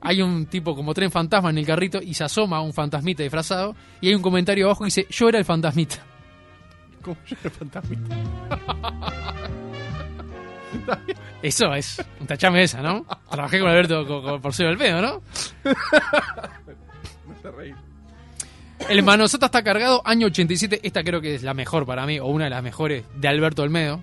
Hay 0.00 0.22
un 0.22 0.46
tipo 0.46 0.74
como 0.74 0.94
tren 0.94 1.10
fantasma 1.10 1.50
en 1.50 1.58
el 1.58 1.66
carrito 1.66 2.00
y 2.02 2.14
se 2.14 2.24
asoma 2.24 2.60
un 2.62 2.72
fantasmita 2.72 3.22
disfrazado 3.22 3.74
y 4.00 4.08
hay 4.08 4.14
un 4.14 4.22
comentario 4.22 4.66
abajo 4.66 4.84
que 4.84 4.86
dice, 4.86 5.06
yo 5.10 5.28
era 5.28 5.38
el 5.38 5.44
fantasmita. 5.44 5.96
¿Cómo 7.02 7.16
yo 7.26 7.36
era 7.42 7.50
fantasmita? 7.50 8.16
Eso 11.42 11.72
es, 11.74 12.04
un 12.20 12.26
tachame 12.26 12.62
esa, 12.62 12.80
¿no? 12.82 13.04
Trabajé 13.30 13.58
con 13.60 13.68
Alberto 13.68 14.06
con, 14.06 14.22
con- 14.22 14.40
por 14.40 14.52
ser 14.54 14.66
el 14.66 14.76
pedo, 14.78 15.00
¿no? 15.00 15.22
Me 15.64 17.34
hace 17.34 17.50
reír. 17.50 17.74
El 18.88 19.02
Manosota 19.02 19.46
está 19.46 19.62
cargado, 19.62 20.00
año 20.04 20.26
87. 20.28 20.80
Esta 20.82 21.02
creo 21.02 21.20
que 21.20 21.34
es 21.34 21.42
la 21.42 21.54
mejor 21.54 21.84
para 21.86 22.06
mí, 22.06 22.18
o 22.18 22.26
una 22.26 22.44
de 22.44 22.50
las 22.50 22.62
mejores 22.62 23.04
de 23.16 23.28
Alberto 23.28 23.62
Olmedo. 23.62 24.02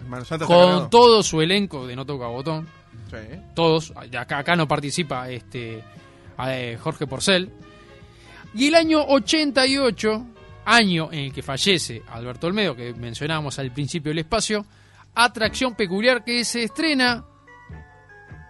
Hermano 0.00 0.24
Santa 0.24 0.44
está 0.44 0.54
Con 0.54 0.64
cargado. 0.66 0.88
todo 0.88 1.22
su 1.22 1.40
elenco 1.42 1.86
de 1.86 1.94
No 1.96 2.04
Toca 2.06 2.26
Botón. 2.26 2.66
Sí. 3.10 3.16
Todos. 3.54 3.92
Acá, 4.16 4.38
acá 4.38 4.56
no 4.56 4.66
participa 4.66 5.28
este 5.30 5.82
eh, 6.46 6.78
Jorge 6.80 7.06
Porcel. 7.06 7.50
Y 8.54 8.68
el 8.68 8.74
año 8.76 9.04
88, 9.04 10.26
año 10.64 11.08
en 11.12 11.18
el 11.26 11.32
que 11.32 11.42
fallece 11.42 12.02
Alberto 12.08 12.46
Olmedo, 12.46 12.74
que 12.74 12.94
mencionábamos 12.94 13.58
al 13.58 13.72
principio 13.72 14.10
del 14.10 14.20
espacio. 14.20 14.64
Atracción 15.14 15.74
peculiar 15.74 16.24
que 16.24 16.44
se 16.44 16.64
estrena 16.64 17.24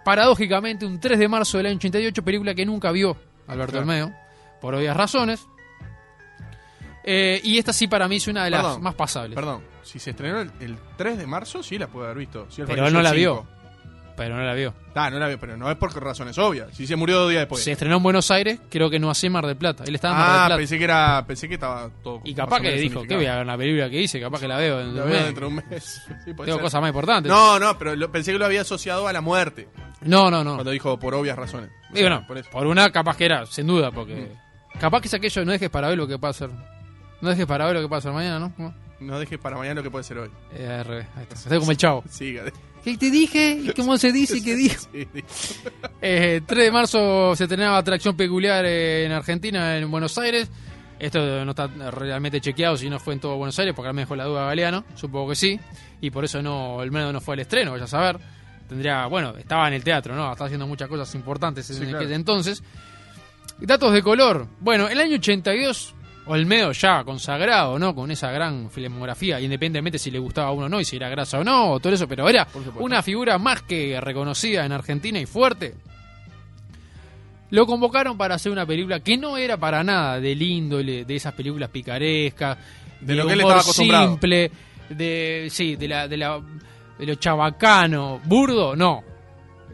paradójicamente 0.03 0.85
un 0.85 0.99
3 0.99 1.17
de 1.19 1.27
marzo 1.27 1.57
del 1.57 1.67
año 1.67 1.75
88, 1.77 2.23
película 2.23 2.53
que 2.55 2.65
nunca 2.65 2.91
vio 2.91 3.17
Alberto 3.47 3.71
Claro. 3.73 3.81
Olmedo, 3.87 4.11
por 4.61 4.75
obvias 4.75 4.95
razones. 4.95 5.47
Eh, 7.03 7.39
y 7.43 7.59
esta 7.59 7.71
sí 7.71 7.87
para 7.87 8.07
mí 8.07 8.15
es 8.15 8.27
una 8.27 8.43
de 8.45 8.49
las 8.49 8.79
más 8.79 8.95
pasables. 8.95 9.35
Perdón, 9.35 9.63
si 9.83 9.99
se 9.99 10.09
estrenó 10.11 10.41
el, 10.41 10.51
el 10.59 10.77
3 10.97 11.17
de 11.19 11.27
marzo, 11.27 11.61
sí 11.61 11.77
la 11.77 11.87
puede 11.87 12.07
haber 12.07 12.17
visto. 12.19 12.47
Sí, 12.49 12.63
Pero 12.65 12.87
él 12.87 12.93
no 12.93 13.01
la 13.01 13.11
5. 13.11 13.15
vio. 13.19 13.47
Pero 14.15 14.35
no 14.35 14.43
la 14.43 14.53
vio. 14.53 14.73
Ah, 14.93 15.09
no 15.09 15.19
la 15.19 15.27
vio, 15.27 15.39
pero 15.39 15.57
no 15.57 15.69
es 15.69 15.75
por 15.77 15.93
razones 16.01 16.37
obvias. 16.37 16.69
Si 16.73 16.87
se 16.87 16.95
murió 16.95 17.19
dos 17.19 17.29
días 17.29 17.41
después. 17.41 17.61
Se 17.61 17.71
estrenó 17.73 17.97
en 17.97 18.03
Buenos 18.03 18.31
Aires, 18.31 18.59
creo 18.69 18.89
que 18.89 18.97
no 18.97 19.09
hacía 19.09 19.29
Mar 19.29 19.45
del 19.45 19.57
Plata. 19.57 19.83
Él 19.85 19.95
estaba 19.95 20.13
en 20.15 20.19
Mar 20.21 20.43
del 20.43 20.51
ah, 20.53 20.57
pensé 20.57 20.77
que 20.77 20.83
era, 20.83 21.25
pensé 21.27 21.47
que 21.47 21.55
estaba 21.55 21.89
todo. 22.01 22.21
Y 22.23 22.33
capaz 22.33 22.57
que 22.61 22.67
menos 22.67 22.79
dijo, 22.81 23.03
¿qué 23.03 23.15
voy 23.15 23.25
a 23.25 23.35
ver 23.35 23.43
una 23.43 23.57
película 23.57 23.89
que 23.89 24.01
hice? 24.01 24.19
Capaz 24.21 24.39
que 24.39 24.47
la 24.47 24.57
veo 24.57 24.79
en 24.79 24.95
La 24.95 25.03
veo 25.03 25.23
dentro 25.25 25.47
de 25.49 25.55
un 25.55 25.55
mes. 25.69 26.01
Sí, 26.25 26.33
Tengo 26.33 26.45
ser. 26.45 26.61
cosas 26.61 26.81
más 26.81 26.89
importantes. 26.89 27.31
No, 27.31 27.59
no, 27.59 27.77
pero 27.77 27.95
lo- 27.95 28.11
pensé 28.11 28.31
que 28.31 28.39
lo 28.39 28.45
había 28.45 28.61
asociado 28.61 29.07
a 29.07 29.13
la 29.13 29.21
muerte. 29.21 29.67
no, 30.01 30.31
no. 30.31 30.43
no. 30.43 30.53
Cuando 30.55 30.71
dijo 30.71 30.97
por 30.97 31.13
obvias 31.13 31.37
razones. 31.37 31.69
Y 31.93 32.01
bueno, 32.01 32.25
por 32.51 32.65
una 32.67 32.89
capaz 32.91 33.17
que 33.17 33.25
era, 33.25 33.45
sin 33.45 33.67
duda, 33.67 33.91
porque... 33.91 34.15
Mm. 34.15 34.79
Capaz 34.79 35.01
que 35.01 35.07
es 35.07 35.13
aquello, 35.13 35.45
no 35.45 35.51
dejes 35.53 35.69
para 35.69 35.87
ver 35.87 35.97
lo 35.97 36.07
que 36.07 36.17
va 36.17 36.29
a 36.29 36.31
hacer. 36.31 36.49
No 37.21 37.29
dejes 37.29 37.45
para 37.45 37.65
ver 37.65 37.75
lo 37.75 37.81
que 37.81 37.87
pasa 37.89 38.11
mañana, 38.11 38.51
¿no? 38.57 38.73
No 38.99 39.19
dejes 39.19 39.39
para 39.39 39.57
mañana 39.57 39.75
lo 39.75 39.83
que 39.83 39.91
puede 39.91 40.03
ser 40.03 40.17
hoy. 40.17 40.29
Eh, 40.53 41.05
ahí 41.15 41.23
está. 41.23 41.35
Estoy 41.35 41.59
como 41.59 41.71
el 41.71 41.77
chavo. 41.77 42.03
Siga. 42.09 42.43
¿Qué 42.85 42.97
te 42.97 43.09
dije? 43.11 43.59
¿Y 43.63 43.69
¿Cómo 43.73 43.97
se 43.97 44.11
dice 44.13 44.41
que 44.43 44.55
dijo? 44.55 44.85
Eh, 46.01 46.41
3 46.45 46.65
de 46.65 46.71
marzo 46.71 47.35
se 47.35 47.45
estrenaba 47.45 47.77
Atracción 47.79 48.15
Peculiar 48.15 48.63
en 48.63 49.11
Argentina, 49.11 49.75
en 49.77 49.89
Buenos 49.89 50.15
Aires. 50.19 50.47
Esto 50.99 51.43
no 51.43 51.51
está 51.51 51.65
realmente 51.67 52.39
chequeado 52.39 52.77
si 52.77 52.87
no 52.89 52.99
fue 52.99 53.15
en 53.15 53.19
todo 53.19 53.37
Buenos 53.37 53.57
Aires, 53.57 53.73
porque 53.75 53.89
a 53.89 53.91
mí 53.91 53.95
me 53.97 54.01
dejó 54.03 54.15
la 54.15 54.25
duda 54.25 54.45
Galeano, 54.45 54.85
supongo 54.93 55.29
que 55.29 55.35
sí. 55.35 55.59
Y 55.99 56.11
por 56.11 56.23
eso 56.25 56.43
no, 56.43 56.83
el 56.83 56.91
menos 56.91 57.11
no 57.11 57.21
fue 57.21 57.33
al 57.33 57.39
estreno, 57.39 57.71
vaya 57.71 57.85
a 57.85 57.87
saber. 57.87 58.19
Tendría, 58.69 59.07
bueno, 59.07 59.35
estaba 59.35 59.67
en 59.67 59.73
el 59.73 59.83
teatro, 59.83 60.15
¿no? 60.15 60.31
Estaba 60.31 60.45
haciendo 60.45 60.67
muchas 60.67 60.87
cosas 60.87 61.13
importantes 61.15 61.67
en 61.71 61.75
Sí, 61.77 61.81
claro. 61.85 61.97
aquel 61.97 62.13
entonces. 62.13 62.61
Datos 63.59 63.93
de 63.93 64.03
color. 64.03 64.47
Bueno, 64.59 64.87
el 64.89 64.99
año 64.99 65.15
82, 65.15 65.94
Olmedo 66.27 66.71
ya 66.71 67.03
consagrado, 67.03 67.77
¿no? 67.77 67.93
Con 67.93 68.09
esa 68.11 68.31
gran 68.31 68.69
filmografía, 68.69 69.39
independientemente 69.39 69.99
si 69.99 70.09
le 70.09 70.19
gustaba 70.19 70.47
a 70.47 70.51
uno 70.51 70.65
o 70.65 70.69
no, 70.69 70.79
y 70.79 70.85
si 70.85 70.95
era 70.95 71.09
grasa 71.09 71.39
o 71.39 71.43
no, 71.43 71.71
o 71.73 71.79
todo 71.79 71.93
eso, 71.93 72.07
pero 72.07 72.27
era 72.27 72.47
una 72.79 73.03
figura 73.03 73.37
más 73.37 73.61
que 73.61 73.99
reconocida 74.01 74.65
en 74.65 74.71
Argentina 74.71 75.19
y 75.19 75.25
fuerte. 75.25 75.75
Lo 77.51 77.65
convocaron 77.67 78.17
para 78.17 78.35
hacer 78.35 78.51
una 78.51 78.65
película 78.65 78.99
que 78.99 79.17
no 79.17 79.37
era 79.37 79.57
para 79.57 79.83
nada 79.83 80.19
del 80.19 80.41
índole 80.41 81.05
de 81.05 81.15
esas 81.15 81.33
películas 81.33 81.69
picarescas, 81.69 82.57
De 82.99 83.15
lo 83.15 83.27
que 83.27 83.33
él 83.33 83.39
humor 83.39 83.51
estaba 83.51 83.61
acostumbrado. 83.61 84.07
simple, 84.07 84.51
de 84.89 85.47
sí, 85.51 85.75
de 85.75 85.87
la 85.87 86.07
de 86.07 86.17
la 86.17 86.41
de 86.97 87.05
lo 87.05 87.15
chabacano, 87.15 88.19
burdo, 88.25 88.75
no. 88.75 89.03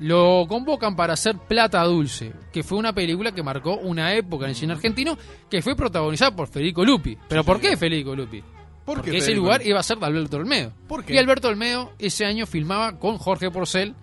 Lo 0.02 0.46
convocan 0.50 0.96
para 0.96 1.14
hacer 1.14 1.38
Plata 1.38 1.84
Dulce, 1.84 2.34
que 2.52 2.64
fue 2.64 2.78
una 2.80 2.92
película 2.92 3.32
que 3.32 3.44
marcó 3.44 3.76
una 3.78 4.14
época 4.16 4.46
en 4.46 4.50
el 4.50 4.56
cine 4.56 4.74
argentino, 4.74 5.16
que 5.50 5.62
fue 5.62 5.76
protagonizada 5.76 6.36
por 6.36 6.48
Federico 6.48 6.84
Lupi. 6.84 7.18
¿Pero 7.30 7.44
Sí, 7.44 7.46
por 7.46 7.62
qué 7.62 7.78
Federico 7.78 8.16
Lupi? 8.16 8.42
¿Por 8.84 8.96
Porque 8.98 9.12
ese 9.12 9.20
Federico 9.28 9.44
lugar 9.46 9.62
iba 9.66 9.80
a 9.80 9.84
ser 9.84 10.00
de 10.00 10.06
Alberto 10.08 10.38
Olmedo. 10.38 10.74
¿Por 10.88 11.06
qué? 11.06 11.14
Y 11.14 11.18
Alberto 11.20 11.48
Olmedo 11.50 11.94
ese 12.00 12.26
año 12.26 12.48
filmaba 12.48 12.98
con 12.98 13.18
Jorge 13.20 13.52
Porcel 13.52 13.94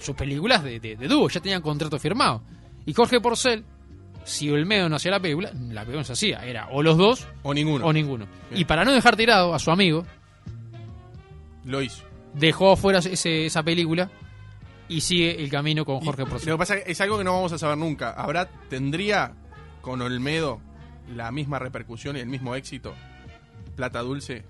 sus 0.00 0.16
películas 0.16 0.64
de, 0.64 0.80
de, 0.80 0.96
de 0.96 1.06
dúo, 1.08 1.28
ya 1.28 1.40
tenían 1.40 1.60
contrato 1.60 1.98
firmado. 1.98 2.42
Y 2.86 2.94
Jorge 2.94 3.20
Porcel, 3.20 3.62
si 4.24 4.50
Olmedo 4.50 4.88
no 4.88 4.96
hacía 4.96 5.10
la 5.10 5.20
película, 5.20 5.50
la 5.52 5.82
película 5.82 5.98
no 5.98 6.04
se 6.04 6.14
hacía, 6.14 6.38
era 6.46 6.68
o 6.70 6.82
los 6.82 6.96
dos 6.96 7.26
O 7.42 7.52
ninguno. 7.52 7.84
o 7.84 7.92
ninguno. 7.92 8.26
Bien. 8.48 8.62
Y 8.62 8.64
para 8.64 8.86
no 8.86 8.92
dejar 8.92 9.16
tirado 9.16 9.52
a 9.54 9.58
su 9.58 9.70
amigo, 9.70 10.06
Lo 11.64 11.82
hizo. 11.82 12.02
dejó 12.32 12.72
afuera 12.72 13.00
ese- 13.00 13.46
esa 13.46 13.62
película 13.62 14.10
y 14.88 15.00
sigue 15.00 15.42
el 15.42 15.50
camino 15.50 15.84
con 15.84 16.00
Jorge 16.00 16.24
Porcel. 16.26 16.50
Lo 16.50 16.56
que 16.56 16.58
pasa 16.58 16.76
es 16.76 16.84
que 16.84 16.92
es 16.92 17.00
algo 17.00 17.18
que 17.18 17.24
no 17.24 17.32
vamos 17.32 17.52
a 17.52 17.58
saber 17.58 17.78
nunca. 17.78 18.10
¿Habrá, 18.12 18.48
tendría 18.68 19.32
con 19.80 20.00
Olmedo 20.02 20.60
la 21.14 21.30
misma 21.32 21.58
repercusión 21.58 22.16
y 22.16 22.20
el 22.20 22.26
mismo 22.26 22.54
éxito 22.54 22.94
Plata 23.76 24.00
Dulce 24.00 24.44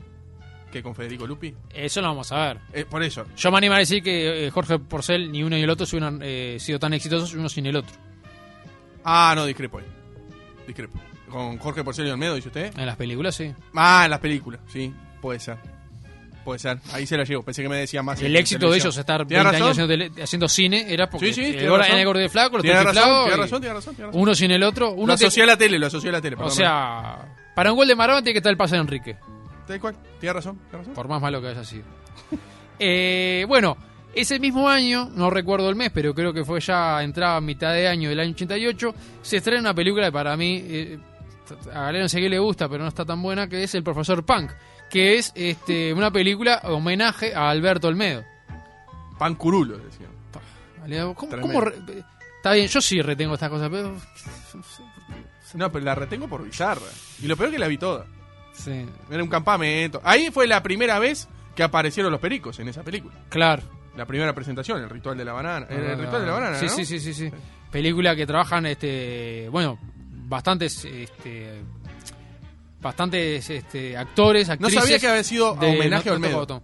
que 0.72 0.82
con 0.82 0.94
Federico 0.94 1.26
Lupi? 1.26 1.54
Eso 1.72 2.00
lo 2.00 2.08
vamos 2.08 2.32
a 2.32 2.46
ver. 2.48 2.60
Eh, 2.72 2.84
por 2.84 3.02
eso. 3.02 3.24
Yo 3.36 3.50
me 3.52 3.58
animo 3.58 3.74
a 3.74 3.78
decir 3.78 4.02
que 4.02 4.46
eh, 4.46 4.50
Jorge 4.50 4.78
Porcel 4.78 5.30
ni 5.30 5.42
uno 5.42 5.56
ni 5.56 5.62
el 5.62 5.70
otro 5.70 5.86
se 5.86 5.96
hubieran 5.96 6.20
eh, 6.22 6.56
sido 6.58 6.78
tan 6.78 6.92
exitosos 6.94 7.32
uno 7.34 7.48
sin 7.48 7.66
el 7.66 7.76
otro 7.76 7.94
Ah, 9.04 9.32
no, 9.36 9.44
discrepo 9.46 9.78
ahí. 9.78 9.84
Discrepo. 10.66 10.98
Con 11.28 11.58
Jorge 11.58 11.84
Porcel 11.84 12.06
y 12.06 12.10
Olmedo, 12.10 12.34
dice 12.36 12.48
usted. 12.48 12.78
en 12.78 12.86
las 12.86 12.96
películas, 12.96 13.34
sí. 13.34 13.52
Ah, 13.74 14.02
en 14.04 14.10
las 14.10 14.20
películas, 14.20 14.60
sí, 14.66 14.92
puede 15.20 15.40
ser. 15.40 15.58
Puede 16.44 16.58
ser. 16.58 16.78
Ahí 16.92 17.06
se 17.06 17.16
la 17.16 17.24
llevo. 17.24 17.42
Pensé 17.42 17.62
que 17.62 17.68
me 17.68 17.76
decía 17.76 18.02
más. 18.02 18.20
El 18.22 18.36
éxito 18.36 18.70
de 18.70 18.76
ellos 18.76 18.96
estar 18.96 19.24
20 19.26 19.34
¿Tiene 19.34 19.48
años 19.56 19.70
haciendo, 19.78 19.92
tele- 19.94 20.22
haciendo 20.22 20.48
cine 20.48 20.84
era 20.88 21.08
porque 21.08 21.32
Sí, 21.32 21.52
sí, 21.52 21.66
razón. 21.66 21.92
en 21.92 21.98
el 21.98 22.04
gordo 22.06 22.20
de 22.20 22.28
flaco, 22.28 22.56
los 22.58 22.62
Tiene 22.62 22.82
razón, 22.82 23.24
tiene 23.24 23.36
razón, 23.42 23.60
tiene 23.60 23.74
razón, 23.74 23.94
uno 24.12 24.34
sin 24.34 24.50
el 24.50 24.62
otro. 24.62 24.86
Lo 24.90 24.92
Uno 24.94 25.16
te- 25.16 25.24
asocié 25.24 25.42
a 25.42 25.46
la 25.46 25.56
tele, 25.56 25.78
lo 25.78 25.86
asocié 25.86 26.10
a 26.10 26.12
la 26.12 26.20
tele. 26.20 26.36
o 26.38 26.50
sea, 26.50 27.18
para 27.54 27.72
un 27.72 27.78
gol 27.78 27.88
de 27.88 27.94
Maradona 27.94 28.22
tiene 28.22 28.34
que 28.34 28.38
estar 28.38 28.50
el 28.50 28.56
pase 28.56 28.74
de 28.76 28.82
Enrique, 28.82 29.16
Tal 29.66 29.80
cual, 29.80 29.96
tiene 30.20 30.32
razón, 30.34 30.58
tiene 30.68 30.78
razón. 30.78 30.94
por 30.94 31.08
más 31.08 31.20
malo 31.22 31.40
que 31.40 31.48
haya 31.48 31.64
sido. 31.64 31.84
Eh, 32.78 33.44
bueno, 33.46 33.76
ese 34.14 34.38
mismo 34.40 34.68
año, 34.68 35.08
no 35.14 35.30
recuerdo 35.30 35.68
el 35.70 35.76
mes, 35.76 35.90
pero 35.94 36.12
creo 36.14 36.32
que 36.32 36.44
fue 36.44 36.60
ya 36.60 37.02
entrada 37.02 37.40
mitad 37.40 37.72
de 37.72 37.86
año 37.88 38.08
del 38.08 38.18
año 38.20 38.32
88, 38.32 38.94
se 39.22 39.36
estrena 39.36 39.60
una 39.60 39.74
película 39.74 40.06
que 40.06 40.12
para 40.12 40.36
mí 40.36 40.60
eh, 40.64 40.98
a 41.72 41.82
Galera 41.82 42.02
no 42.04 42.08
sé 42.08 42.20
qué 42.20 42.28
le 42.28 42.38
gusta, 42.38 42.68
pero 42.68 42.82
no 42.82 42.88
está 42.88 43.04
tan 43.04 43.22
buena, 43.22 43.48
que 43.48 43.62
es 43.62 43.74
El 43.76 43.84
Profesor 43.84 44.24
Punk, 44.24 44.50
que 44.90 45.16
es 45.18 45.32
este, 45.34 45.92
una 45.92 46.10
película 46.10 46.60
homenaje 46.64 47.34
a 47.34 47.50
Alberto 47.50 47.88
Olmedo. 47.88 48.24
Pancurulo, 49.18 49.78
decía. 49.78 50.06
¿Cómo, 51.14 51.40
cómo 51.40 51.60
re- 51.60 51.76
Está 52.36 52.52
bien, 52.52 52.66
yo 52.68 52.80
sí 52.80 53.00
retengo 53.00 53.34
estas 53.34 53.48
cosas, 53.48 53.70
pero... 53.70 53.96
No, 55.54 55.70
pero 55.70 55.84
la 55.84 55.94
retengo 55.94 56.28
por 56.28 56.42
bizarra. 56.44 56.82
Y 57.22 57.26
lo 57.26 57.36
peor 57.36 57.48
es 57.48 57.52
que 57.54 57.58
la 57.58 57.68
vi 57.68 57.78
toda. 57.78 58.06
Sí, 58.52 58.84
Era 59.10 59.22
un 59.22 59.28
campamento. 59.28 60.00
Ahí 60.04 60.30
fue 60.30 60.46
la 60.46 60.62
primera 60.62 60.98
vez 60.98 61.28
que 61.54 61.62
aparecieron 61.62 62.10
los 62.12 62.20
pericos 62.20 62.58
en 62.58 62.68
esa 62.68 62.82
película. 62.82 63.14
claro. 63.28 63.62
La 63.96 64.06
primera 64.06 64.32
presentación, 64.34 64.82
el 64.82 64.90
ritual 64.90 65.16
de 65.16 65.24
la 65.24 65.32
banana. 65.32 65.66
Era 65.70 65.92
el 65.92 65.98
ritual 66.00 66.22
de 66.22 66.26
la 66.26 66.32
banana, 66.32 66.56
Ah, 66.56 66.58
Sí, 66.58 66.66
¿no? 66.66 66.72
sí, 66.72 66.84
sí, 66.84 66.98
sí, 66.98 67.14
sí. 67.14 67.30
Película 67.70 68.16
que 68.16 68.26
trabajan, 68.26 68.66
este, 68.66 69.48
bueno, 69.52 69.78
bastantes, 70.26 70.84
este, 70.84 71.62
bastantes, 72.84 73.50
este, 73.50 73.96
actores, 73.96 74.46
No 74.46 74.54
actrices. 74.54 74.80
sabía 74.80 74.98
que 75.00 75.06
había 75.08 75.24
sido 75.24 75.56
de 75.56 75.66
homenaje 75.66 76.10
a 76.10 76.18
No- 76.18 76.46
no. 76.46 76.62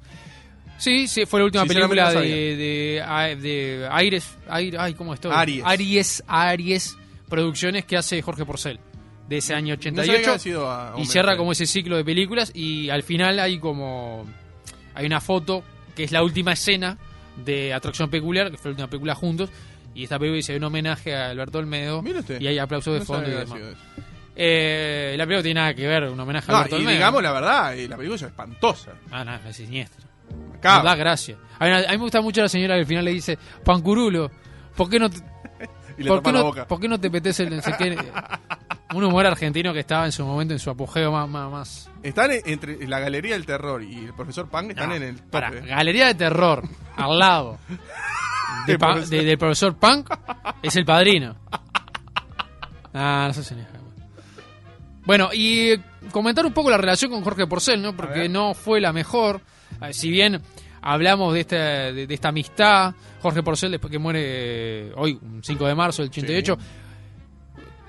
Sí, 0.79 1.09
sí, 1.09 1.27
fue 1.27 1.41
la 1.41 1.45
última 1.47 1.67
película 1.67 2.13
no 2.15 2.21
de, 2.21 2.57
de, 2.57 3.37
de 3.37 3.89
Aires, 3.91 4.35
Aire- 4.49 4.79
ay, 4.79 4.95
¿cómo 4.95 5.13
estoy? 5.13 5.33
Aries. 5.35 5.63
Aries, 5.67 6.25
Aries 6.27 6.97
Producciones 7.29 7.85
que 7.85 7.97
hace 7.99 8.23
Jorge 8.23 8.45
Porcel, 8.47 8.81
de 9.29 9.37
ese 9.39 9.55
año 9.55 9.75
No 9.77 9.81
sabía 9.83 9.95
que 10.05 10.11
88. 10.21 10.31
había 10.31 10.39
sido 10.39 10.71
a 10.71 10.75
y 10.75 10.89
homenaje. 10.93 11.13
cierra 11.13 11.37
como 11.37 11.53
ese 11.53 11.67
ciclo 11.67 11.97
de 11.97 12.05
películas 12.05 12.51
y 12.55 12.89
al 12.91 13.03
final 13.03 13.39
hay 13.41 13.59
como 13.59 14.25
hay 14.95 15.07
una 15.07 15.21
foto 15.21 15.63
que 15.95 16.05
es 16.05 16.13
la 16.13 16.23
última 16.23 16.53
escena 16.55 16.97
de 17.45 17.73
Atracción 17.75 18.09
Peculiar, 18.11 18.51
que 18.51 18.57
fue 18.57 18.71
la 18.71 18.73
última 18.73 18.89
película 18.89 19.15
juntos, 19.15 19.51
y 19.95 20.05
esta 20.05 20.19
película 20.19 20.37
dice 20.37 20.57
un 20.57 20.65
homenaje 20.65 21.15
a 21.15 21.29
Alberto 21.31 21.59
Olmedo 21.59 22.01
usted. 22.01 22.41
y 22.41 22.47
hay 22.47 22.59
aplausos 22.59 22.95
de 22.95 22.99
No 23.01 23.05
fondo 23.05 23.29
y 23.29 23.33
demás. 23.35 23.59
Eh, 24.37 25.15
la 25.19 25.25
película 25.25 25.43
tiene 25.43 25.61
nada 25.61 25.75
que 25.75 25.87
ver, 25.87 26.05
un 26.05 26.19
homenaje 26.19 26.51
a 26.51 26.53
No, 26.53 26.59
Alberto 26.59 26.77
y 26.77 26.81
Olmedo. 26.81 26.95
digamos 26.95 27.23
la 27.23 27.33
verdad, 27.33 27.75
la 27.77 27.97
película 27.97 28.17
es 28.17 28.23
espantosa. 28.23 28.93
Ah, 29.11 29.25
no, 29.25 29.35
es 29.35 29.57
siniestra. 29.57 30.07
Acá. 30.57 30.83
Da 30.83 30.95
gracia. 30.95 31.37
A 31.59 31.65
mí, 31.67 31.71
a 31.73 31.79
mí 31.81 31.87
me 31.89 31.97
gusta 31.99 32.21
mucho 32.21 32.41
la 32.43 32.49
señora 32.49 32.75
que 32.75 32.81
al 32.81 32.87
final 32.87 33.05
le 33.05 33.13
dice, 33.13 33.39
Pancurulo, 33.65 34.31
¿por 34.77 34.89
qué 34.89 34.99
no 34.99 35.11
te, 35.11 35.19
y 35.99 36.05
le 36.05 36.09
¿por 36.09 36.23
qué 36.23 36.33
la 36.33 36.39
no, 36.39 36.45
boca. 36.45 36.67
¿por 36.69 36.81
qué 36.81 36.89
no 36.89 36.99
te 37.01 37.09
apetece 37.09 37.43
el 37.43 37.61
qué? 37.79 37.99
Un 38.95 39.05
humor 39.05 39.25
argentino 39.25 39.73
que 39.73 39.81
estaba 39.81 40.05
en 40.07 40.11
su 40.13 40.25
momento, 40.27 40.53
en 40.53 40.59
su 40.59 40.69
apogeo 40.71 41.13
más... 41.13 41.29
más, 41.29 41.51
más 41.51 41.91
Están 42.03 42.33
en- 42.33 42.41
entre 42.47 42.89
la 42.89 42.99
Galería 42.99 43.35
del 43.35 43.47
Terror 43.47 43.83
y 43.85 44.07
el 44.07 44.15
profesor 44.15 44.49
Pang 44.49 44.71
están 44.71 44.89
No, 44.89 44.95
en 44.97 45.03
el 45.05 45.17
tope. 45.17 45.29
pará, 45.31 45.51
Galería 45.51 46.07
de 46.07 46.15
terror, 46.17 46.65
al 46.97 47.17
lado 47.19 47.59
de 48.67 48.73
El 48.73 48.79
pa- 48.81 48.87
profesor. 48.93 49.11
de- 49.19 49.25
del 49.25 49.39
profesor 49.39 49.77
Punk, 49.77 50.11
es 50.63 50.75
el 50.75 50.85
padrino. 50.85 51.37
Ah, 52.93 53.27
no 53.29 53.33
sé 53.33 53.45
si 53.45 53.55
Bueno, 55.11 55.31
y 55.33 55.73
comentar 56.13 56.47
un 56.47 56.53
poco 56.53 56.71
la 56.71 56.77
relación 56.77 57.11
con 57.11 57.25
Jorge 57.25 57.45
Porcel, 57.49 57.83
¿no? 57.83 57.97
Porque 57.97 58.29
no 58.29 58.55
fue 58.55 58.81
la 58.81 58.93
mejor. 58.93 59.41
Eh, 59.83 59.93
Si 59.93 60.09
bien 60.09 60.41
hablamos 60.83 61.35
de 61.35 61.41
esta, 61.41 61.57
de, 61.91 62.07
de 62.07 62.15
esta 62.15 62.29
amistad, 62.29 62.95
Jorge 63.21 63.43
Porcel, 63.43 63.73
después 63.73 63.91
que 63.91 63.99
muere 63.99 64.21
eh, 64.23 64.93
hoy, 64.95 65.19
un 65.21 65.43
5 65.43 65.67
de 65.67 65.75
marzo 65.75 66.03
del 66.03 66.11
88, 66.11 66.57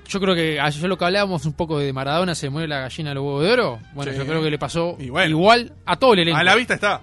yo 0.08 0.20
creo 0.20 0.34
que 0.34 0.58
ayer 0.58 0.88
lo 0.88 0.98
que 0.98 1.04
hablábamos 1.04 1.46
un 1.46 1.52
poco 1.52 1.78
de 1.78 1.92
Maradona, 1.92 2.34
se 2.34 2.50
muere 2.50 2.66
la 2.66 2.80
gallina 2.80 3.10
de 3.10 3.14
los 3.14 3.22
huevos 3.24 3.44
de 3.44 3.52
oro. 3.52 3.78
Bueno, 3.94 4.10
Sí. 4.10 4.18
yo 4.18 4.26
creo 4.26 4.42
que 4.42 4.50
le 4.50 4.58
pasó 4.58 4.96
bueno. 4.96 5.30
igual 5.30 5.72
a 5.86 5.94
todo 5.94 6.14
el 6.14 6.18
elenco. 6.18 6.40
A 6.40 6.42
la 6.42 6.56
vista 6.56 6.74
está. 6.74 7.02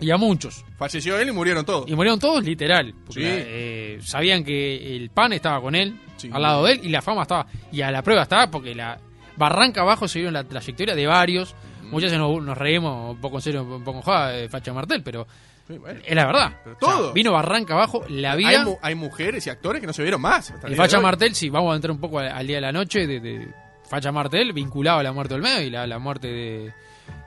Y 0.00 0.10
a 0.10 0.16
muchos. 0.16 0.64
Falleció 0.78 1.18
él 1.18 1.28
y 1.28 1.32
murieron 1.32 1.66
todos. 1.66 1.84
Y 1.86 1.94
murieron 1.94 2.18
todos 2.18 2.42
literal. 2.42 2.94
Porque, 3.04 3.20
Sí. 3.20 3.26
eh, 3.28 3.98
sabían 4.00 4.42
que 4.42 4.96
el 4.96 5.10
pan 5.10 5.34
estaba 5.34 5.60
con 5.60 5.74
él, 5.74 6.00
Sí. 6.16 6.30
al 6.32 6.40
lado 6.40 6.64
de 6.64 6.72
él, 6.72 6.80
y 6.82 6.88
la 6.88 7.02
fama 7.02 7.20
estaba. 7.22 7.46
Y 7.70 7.82
a 7.82 7.90
la 7.90 8.00
prueba 8.00 8.22
estaba 8.22 8.50
porque 8.50 8.74
la 8.74 8.98
barranca 9.40 9.80
abajo 9.80 10.06
se 10.06 10.20
vieron 10.20 10.34
la 10.34 10.44
trayectoria 10.44 10.94
de 10.94 11.06
varios. 11.08 11.56
Muchas 11.90 12.12
veces 12.12 12.18
nos, 12.20 12.40
nos 12.44 12.56
reímos 12.56 13.14
un 13.16 13.20
poco 13.20 13.38
en 13.38 13.42
serio, 13.42 13.64
un 13.64 13.82
poco 13.82 13.98
en 13.98 14.02
joda 14.04 14.28
de 14.28 14.48
Facha 14.48 14.72
Martel, 14.72 15.02
pero 15.02 15.26
Sí, 15.66 15.76
bueno. 15.78 15.98
es 16.04 16.14
la 16.14 16.26
verdad. 16.26 16.52
Pero 16.62 16.76
O 16.80 16.84
sea, 16.86 16.96
todo. 16.96 17.12
vino 17.12 17.32
barranca 17.32 17.74
abajo, 17.74 18.04
la 18.08 18.32
Hay, 18.32 18.38
vida. 18.38 18.64
mu- 18.64 18.76
hay 18.82 18.94
mujeres 18.94 19.44
y 19.46 19.50
actores 19.50 19.80
que 19.80 19.86
no 19.88 19.92
se 19.92 20.02
vieron 20.02 20.20
más. 20.20 20.50
hasta 20.52 20.66
el 20.68 20.72
Y 20.74 20.76
Facha. 20.76 21.00
Martel, 21.00 21.34
sí, 21.34 21.48
vamos 21.50 21.72
a 21.72 21.76
entrar 21.76 21.90
un 21.90 21.98
poco 22.00 22.20
al, 22.20 22.28
al 22.28 22.46
día 22.46 22.56
de 22.58 22.60
la 22.60 22.70
noche 22.72 23.06
de, 23.08 23.18
de 23.20 23.48
Facha 23.88 24.12
Martel, 24.12 24.52
vinculado 24.52 25.00
a 25.00 25.02
la 25.02 25.12
muerte 25.12 25.34
del 25.34 25.42
medio 25.42 25.62
y 25.62 25.70
la, 25.70 25.84
la 25.86 25.98
muerte 25.98 26.28
de, 26.28 26.72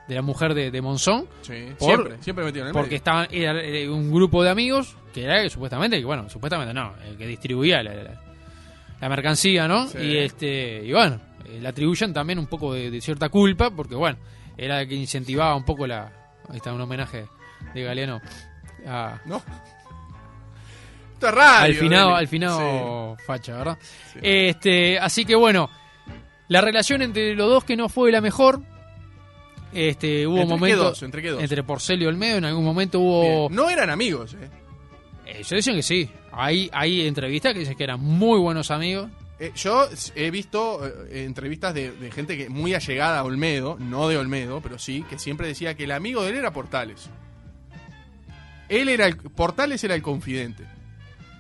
de 0.08 0.16
la 0.16 0.22
mujer 0.22 0.54
de, 0.54 0.72
de 0.72 0.82
Monzón. 0.82 1.28
Sí, 1.42 1.54
Por- 1.78 1.88
siempre, 1.90 2.18
siempre 2.22 2.46
metido 2.46 2.64
en 2.64 2.68
el 2.70 2.74
Porque 2.74 2.88
medio. 2.92 2.98
estaban 2.98 3.28
era, 3.32 3.62
era 3.62 3.92
un 3.92 4.12
grupo 4.14 4.44
de 4.44 4.50
amigos 4.50 4.96
que 5.14 5.24
era 5.26 5.42
que 5.42 5.50
supuestamente, 5.50 6.00
que 6.00 6.06
bueno, 6.06 6.30
supuestamente 6.30 6.74
no, 6.74 6.94
el 7.06 7.18
que 7.18 7.28
distribuía 7.28 7.82
la, 7.84 7.94
la- 7.96 8.22
la 9.02 9.10
mercancía, 9.10 9.68
¿no? 9.68 9.88
Sí. 9.88 9.98
Y 10.00 10.18
este 10.18 10.82
y 10.86 10.92
bueno, 10.94 11.16
eh, 11.16 11.33
le 11.60 11.68
atribuyen 11.68 12.14
también 12.14 12.40
un 12.40 12.48
poco 12.48 12.74
de, 12.74 12.90
de 12.92 13.02
cierta 13.02 13.30
culpa 13.30 13.70
porque 13.72 13.96
bueno, 13.96 14.18
era 14.58 14.82
el 14.82 14.88
que 14.88 14.96
incentivaba 14.96 15.56
un 15.56 15.64
poco 15.66 15.86
la 15.88 16.12
ahí 16.50 16.58
está 16.58 16.74
un 16.74 16.82
homenaje 16.82 17.26
de 17.74 17.84
Galeano 17.84 18.22
a- 18.88 19.20
No. 19.26 19.42
Esto 21.14 21.28
es 21.30 21.34
radio. 21.36 21.66
al 21.66 21.74
finado, 21.76 22.08
Deli. 22.10 22.20
al 22.20 22.28
finado 22.28 23.18
facha, 23.26 23.58
¿verdad? 23.58 23.78
Sí. 24.12 24.20
Este, 24.22 25.00
así 25.00 25.24
que 25.26 25.36
bueno, 25.36 25.70
la 26.50 26.60
relación 26.62 27.02
entre 27.02 27.34
los 27.36 27.50
dos 27.50 27.64
que 27.64 27.78
no 27.78 27.88
fue 27.90 28.12
la 28.12 28.20
mejor. 28.22 28.62
Este, 29.72 30.28
hubo 30.28 30.36
¿Entre 30.38 30.48
qué 30.48 30.60
momentos 30.60 30.86
dos? 30.86 31.04
¿Entre 31.04 31.22
qué 31.22 31.30
dos? 31.32 31.42
entre 31.42 31.64
Porcel 31.64 32.02
y 32.02 32.06
Olmedo, 32.06 32.38
en 32.38 32.46
algún 32.46 32.64
momento 32.66 33.00
hubo 33.00 33.48
Bien. 33.48 33.56
No 33.56 33.70
eran 33.70 33.90
amigos, 33.90 34.34
eh. 34.36 34.50
Eh, 35.26 35.32
Ellos 35.38 35.50
dicen 35.50 35.76
que 35.76 35.84
sí. 35.84 36.10
Hay, 36.34 36.70
hay 36.74 37.08
entrevistas 37.08 37.54
que 37.54 37.60
dicen 37.60 37.76
que 37.78 37.84
eran 37.86 38.00
muy 38.02 38.40
buenos 38.40 38.70
amigos. 38.70 39.10
Eh, 39.44 39.52
yo 39.58 39.90
he 40.16 40.32
visto 40.32 40.88
eh, 40.88 41.26
entrevistas 41.26 41.74
de, 41.74 41.92
de 41.92 42.12
gente 42.12 42.38
que 42.38 42.48
muy 42.48 42.74
allegada 42.74 43.20
a 43.20 43.24
Olmedo, 43.26 43.76
no 43.78 44.08
de 44.08 44.18
Olmedo, 44.18 44.62
pero 44.62 44.80
sí, 44.80 45.04
que 45.10 45.20
siempre 45.20 45.48
decía 45.48 45.76
que 45.76 45.84
el 45.84 45.92
amigo 45.92 46.24
de 46.24 46.30
él 46.30 46.38
era 46.38 46.54
Portales. 46.54 47.10
Él 48.70 48.88
era 48.88 49.06
el, 49.06 49.18
Portales 49.18 49.84
era 49.84 49.96
el 49.96 50.02
confidente. 50.02 50.64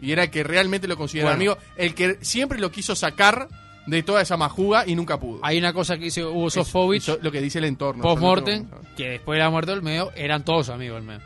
Y 0.01 0.11
era 0.11 0.23
el 0.23 0.31
que 0.31 0.43
realmente 0.43 0.85
lo 0.85 0.97
consideraba 0.97 1.37
Bueno. 1.37 1.53
amigo, 1.53 1.67
el 1.77 1.95
que 1.95 2.17
siempre 2.19 2.59
lo 2.59 2.73
quiso 2.73 2.93
sacar 2.93 3.47
de 3.85 4.03
toda 4.03 4.21
esa 4.21 4.35
majuga 4.35 4.83
y 4.85 4.95
nunca 4.95 5.17
pudo. 5.17 5.39
Hay 5.41 5.57
una 5.57 5.71
cosa 5.71 5.97
que 5.97 6.03
dice 6.03 6.25
Hugo 6.25 6.49
Sofovich, 6.49 7.03
eso 7.03 7.19
lo 7.21 7.31
que 7.31 7.39
dice 7.39 7.59
el 7.59 7.65
entorno. 7.65 8.03
post-mortem, 8.03 8.67
que 8.97 9.11
después 9.11 9.37
de 9.37 9.43
la 9.45 9.49
muerte 9.49 9.71
de 9.71 9.77
Olmedo 9.77 10.11
eran 10.17 10.43
todos 10.43 10.67
amigos 10.67 10.95
de 10.95 11.09
Olmedo. 11.09 11.21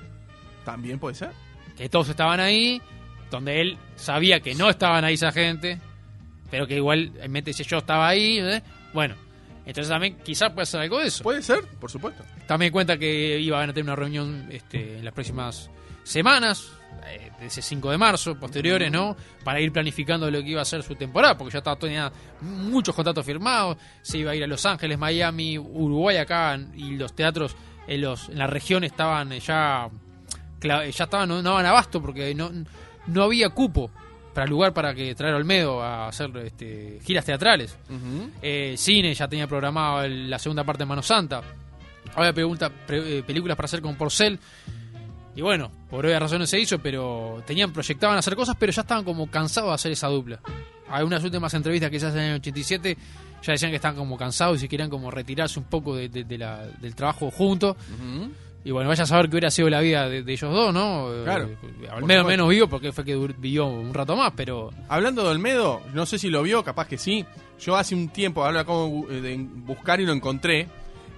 También 0.64 1.00
puede 1.00 1.16
ser. 1.16 1.32
Que 1.76 1.90
todos 1.90 2.10
estaban 2.10 2.40
ahí, 2.40 2.80
donde 3.32 3.62
él 3.62 3.80
sabía 3.96 4.42
que 4.42 4.54
no 4.54 4.70
estaban 4.70 5.04
ahí 5.06 5.16
esa 5.16 5.32
gente, 5.32 5.80
pero 6.50 6.68
que 6.68 6.76
igual, 6.76 7.12
en 7.20 7.32
mente 7.32 7.52
dice 7.52 7.64
yo 7.64 7.78
estaba 7.78 8.08
ahí. 8.08 8.40
¿eh? 8.40 8.62
Bueno, 8.94 9.16
entonces 9.66 9.90
también 9.90 10.18
quizás 10.24 10.52
puede 10.54 10.66
ser 10.66 10.82
algo 10.82 11.00
de 11.00 11.08
eso. 11.08 11.24
Puede 11.24 11.42
ser, 11.42 11.66
por 11.80 11.92
supuesto. 11.92 12.24
También 12.48 12.72
cuenta 12.72 12.98
que 12.98 13.40
iban 13.40 13.70
a 13.70 13.74
tener 13.74 13.84
una 13.84 13.96
reunión 13.96 14.48
este, 14.50 15.00
en 15.00 15.06
las 15.06 15.14
próximas 15.14 15.70
semanas, 16.04 16.72
eh, 17.06 17.32
ese 17.42 17.62
5 17.62 17.92
de 17.92 17.98
marzo, 17.98 18.40
posteriores, 18.40 18.90
¿no? 18.90 19.18
Para 19.44 19.60
ir 19.60 19.74
planificando 19.74 20.32
lo 20.32 20.42
que 20.42 20.52
iba 20.52 20.62
a 20.62 20.66
ser 20.66 20.84
su 20.84 20.96
temporada, 20.96 21.38
porque 21.38 21.52
ya 21.52 21.58
estaba 21.60 21.76
tenía 21.76 22.12
muchos 22.42 22.96
contratos 22.96 23.26
firmados, 23.26 23.78
se 24.02 24.20
iba 24.20 24.32
a 24.32 24.36
ir 24.36 24.44
a 24.44 24.48
Los 24.48 24.66
Ángeles, 24.66 24.98
Miami, 24.98 25.58
Uruguay 25.58 26.16
acá, 26.16 26.58
y 26.76 26.96
los 26.96 27.14
teatros 27.14 27.56
en, 27.88 28.02
los, 28.02 28.30
en 28.30 28.38
la 28.38 28.48
región 28.48 28.86
estaban 28.86 29.34
eh, 29.34 29.42
ya, 29.42 29.90
ya 30.62 30.84
estaban, 30.86 31.28
no, 31.28 31.42
no 31.42 31.50
daban 31.50 31.66
abasto, 31.66 32.02
porque 32.02 32.34
no, 32.34 32.52
no 33.08 33.24
había 33.24 33.50
cupo 33.50 33.92
para 34.38 34.46
lugar 34.46 34.72
para 34.72 34.94
que 34.94 35.16
traer 35.16 35.34
a 35.34 35.38
Olmedo 35.38 35.82
a 35.82 36.10
hacer 36.10 36.30
este, 36.46 37.00
giras 37.04 37.26
teatrales. 37.26 37.76
Eh, 38.40 38.76
cine 38.78 39.12
ya 39.16 39.28
tenía 39.28 39.48
programado 39.48 40.04
el- 40.04 40.30
la 40.30 40.38
segunda 40.38 40.64
parte 40.64 40.84
de 40.84 40.86
Mano 40.86 41.02
Santa. 41.02 41.42
Había 42.14 42.34
pregunta, 42.34 42.70
pre- 42.70 43.18
eh, 43.18 43.24
películas 43.24 43.58
para 43.58 43.66
hacer 43.66 43.82
con 43.82 43.96
Porcel. 43.96 44.38
Y 45.36 45.42
bueno, 45.42 45.72
por 45.90 46.06
obvias 46.06 46.20
razones 46.22 46.52
se 46.52 46.60
hizo, 46.60 46.78
pero 46.78 47.42
tenían, 47.48 47.74
proyectaban 47.74 48.16
hacer 48.20 48.36
cosas, 48.36 48.56
pero 48.60 48.72
ya 48.72 48.82
estaban 48.84 49.04
como 49.04 49.26
cansados 49.32 49.70
de 49.72 49.74
hacer 49.74 49.92
esa 49.94 50.08
dupla. 50.08 50.40
Hay 50.88 51.04
unas 51.04 51.24
últimas 51.24 51.52
entrevistas 51.56 51.90
que 51.90 52.00
se 52.00 52.06
hacen 52.06 52.20
en 52.22 52.30
el 52.30 52.36
87, 52.36 52.96
ya 53.42 53.54
decían 53.54 53.72
que 53.72 53.78
estaban 53.78 53.98
como 53.98 54.18
cansados 54.18 54.58
y 54.58 54.62
si 54.62 54.68
querían 54.68 54.92
como 54.92 55.10
retirarse 55.10 55.58
un 55.58 55.66
poco 55.66 55.96
de- 55.96 56.10
de- 56.10 56.26
de 56.26 56.38
la- 56.38 56.64
del 56.80 56.94
trabajo 56.94 57.32
juntos. 57.32 57.76
Y 58.64 58.72
bueno, 58.72 58.90
vaya 58.90 59.04
a 59.04 59.08
saber 59.08 59.26
qué 59.30 59.36
hubiera 59.36 59.50
sido 59.52 59.70
la 59.70 59.80
vida 59.80 60.10
de, 60.10 60.24
de 60.24 60.34
ellos 60.34 60.52
dos, 60.54 60.74
¿no? 60.74 61.10
Claro. 61.24 61.46
Eh, 61.48 61.88
Por 62.00 62.26
menos 62.26 62.50
vivo 62.50 62.68
porque 62.68 62.92
fue 62.92 63.06
que 63.06 63.16
vivió 63.38 63.66
un 63.66 63.94
rato 63.94 64.16
más, 64.18 64.34
pero... 64.36 64.72
Hablando 64.90 65.24
de 65.24 65.30
Olmedo, 65.30 65.82
no 65.94 66.06
sé 66.06 66.20
si 66.20 66.30
lo 66.30 66.44
vio, 66.44 66.64
capaz 66.64 66.88
que 66.88 66.98
sí. 66.98 67.26
Yo 67.60 67.78
hace 67.78 67.96
un 67.96 68.10
tiempo, 68.10 68.44
ahora 68.44 68.62
acabo 68.62 69.08
de 69.10 69.38
buscar 69.40 70.02
y 70.02 70.06
lo 70.06 70.12
encontré. 70.12 70.68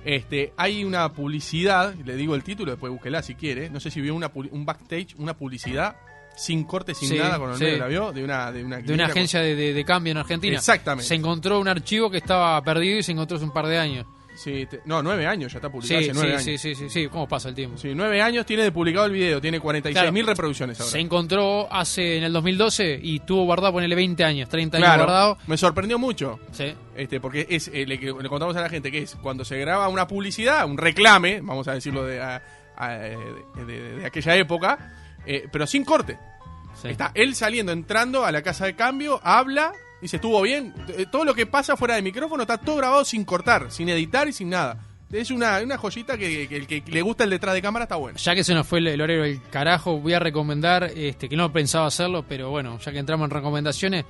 Este, 0.05 0.53
hay 0.57 0.83
una 0.83 1.11
publicidad, 1.11 1.93
le 2.05 2.15
digo 2.15 2.35
el 2.35 2.43
título, 2.43 2.71
después 2.71 2.91
búsquela 2.91 3.21
si 3.23 3.33
quiere. 3.35 3.69
No 3.69 3.79
sé 3.79 3.89
si 3.89 3.99
vio 3.99 4.13
una, 4.15 4.31
un 4.51 4.65
backstage, 4.65 5.15
una 5.17 5.35
publicidad 5.35 5.95
sin 6.37 6.63
corte, 6.63 6.93
sin 6.93 7.09
Sí, 7.09 7.17
nada 7.17 7.37
con 7.39 7.49
Olmedo, 7.51 7.73
sí. 7.73 7.79
¿la 7.79 7.87
vio? 7.87 8.11
De 8.13 8.23
una, 8.23 8.51
de 8.51 8.63
una, 8.63 8.77
de 8.77 8.93
una 8.93 9.07
agencia 9.07 9.41
de, 9.41 9.55
de- 9.55 9.73
de 9.73 9.85
cambio 9.85 10.11
en 10.11 10.17
Argentina. 10.17 10.55
Exactamente. 10.55 11.05
Se 11.07 11.15
encontró 11.15 11.59
un 11.59 11.67
archivo 11.67 12.09
que 12.11 12.17
estaba 12.17 12.61
perdido 12.63 12.99
y 12.99 13.03
se 13.03 13.11
encontró 13.11 13.35
hace 13.37 13.45
un 13.45 13.51
par 13.53 13.65
de 13.67 13.77
años. 13.77 14.05
Con- 14.43 14.53
Sí, 14.53 14.65
te- 14.65 14.81
no, 14.85 15.03
nueve 15.03 15.27
años, 15.27 15.51
ya 15.51 15.57
está 15.59 15.69
publicado 15.69 15.99
Sí, 16.01 16.09
hace 16.09 16.13
nueve 16.13 16.39
sí, 16.39 16.49
años. 16.51 16.61
sí, 16.61 16.75
sí, 16.75 16.75
sí, 16.75 16.89
sí, 16.89 17.07
¿cómo 17.07 17.27
pasa 17.27 17.49
el 17.49 17.55
tiempo? 17.55 17.77
Sí, 17.77 17.91
nueve 17.95 18.21
años 18.21 18.45
tiene 18.45 18.63
de 18.63 18.71
publicado 18.71 19.05
el 19.05 19.11
video, 19.11 19.41
tiene 19.41 19.59
46 19.59 20.11
mil 20.11 20.23
Claro. 20.23 20.33
reproducciones 20.35 20.79
ahora. 20.79 20.91
Se 20.91 20.99
encontró 20.99 21.67
hace 21.71 22.17
en 22.17 22.23
el 22.23 22.33
2012 22.33 22.99
y 23.01 23.19
tuvo 23.19 23.43
guardado, 23.45 23.73
ponele 23.73 23.95
20 23.95 24.23
años, 24.23 24.47
30 24.49 24.77
años 24.77 24.95
guardado. 24.97 25.37
me 25.47 25.57
sorprendió 25.57 25.99
mucho. 25.99 26.39
Sí. 26.51 26.73
Este, 26.95 27.19
porque 27.19 27.45
es, 27.49 27.67
eh, 27.69 27.85
le, 27.85 27.97
le 27.97 28.29
contamos 28.29 28.55
a 28.55 28.61
la 28.61 28.69
gente 28.69 28.91
que 28.91 28.99
es 28.99 29.15
cuando 29.21 29.43
se 29.45 29.57
graba 29.59 29.87
una 29.87 30.07
publicidad, 30.07 30.65
un 30.65 30.77
reclame, 30.77 31.41
vamos 31.41 31.67
a 31.67 31.73
decirlo 31.73 32.05
de, 32.05 32.21
a- 32.21 32.41
a- 32.77 32.89
de, 32.93 33.17
de- 33.65 33.95
de 33.97 34.05
aquella 34.05 34.35
época, 34.35 34.93
eh, 35.25 35.47
pero 35.51 35.67
sin 35.67 35.83
corte. 35.83 36.17
sí. 36.81 36.87
Está 36.87 37.11
él 37.13 37.35
saliendo, 37.35 37.71
entrando 37.73 38.23
a 38.25 38.31
la 38.31 38.41
casa 38.41 38.65
de 38.65 38.73
cambio, 38.75 39.19
habla, 39.23 39.73
dice, 40.01 40.17
estuvo 40.17 40.41
bien. 40.41 40.73
Eh, 40.89 41.05
Todo 41.11 41.25
lo 41.25 41.33
que 41.33 41.45
pasa 41.45 41.75
fuera 41.77 41.95
de 41.95 42.01
micrófono 42.01 42.43
está 42.43 42.57
todo 42.57 42.77
grabado 42.77 43.05
sin 43.05 43.23
cortar, 43.25 43.71
sin 43.71 43.89
editar 43.89 44.27
y 44.27 44.33
sin 44.33 44.49
nada. 44.49 44.85
Es 45.11 45.31
una, 45.31 45.59
una 45.61 45.77
joyita 45.77 46.17
que, 46.17 46.47
que 46.47 46.55
el 46.55 46.67
que 46.67 46.83
le 46.85 47.01
gusta 47.01 47.23
el 47.23 47.31
detrás 47.31 47.55
de 47.55 47.61
cámara 47.63 47.83
está 47.85 47.95
bueno. 47.95 48.17
Ya 48.19 48.35
que 48.35 48.43
se 48.43 48.53
nos 48.53 48.67
fue 48.67 48.77
el, 48.79 48.87
el 48.87 49.01
horario 49.01 49.23
del 49.23 49.41
carajo, 49.49 49.99
voy 49.99 50.13
a 50.13 50.19
recomendar, 50.19 50.83
este, 50.83 51.27
que 51.27 51.35
no 51.35 51.51
pensaba 51.51 51.87
hacerlo, 51.87 52.23
pero 52.29 52.51
bueno, 52.51 52.77
ya 52.79 52.91
que 52.91 52.99
entramos 52.99 53.25
en 53.25 53.31
recomendaciones, 53.31 54.05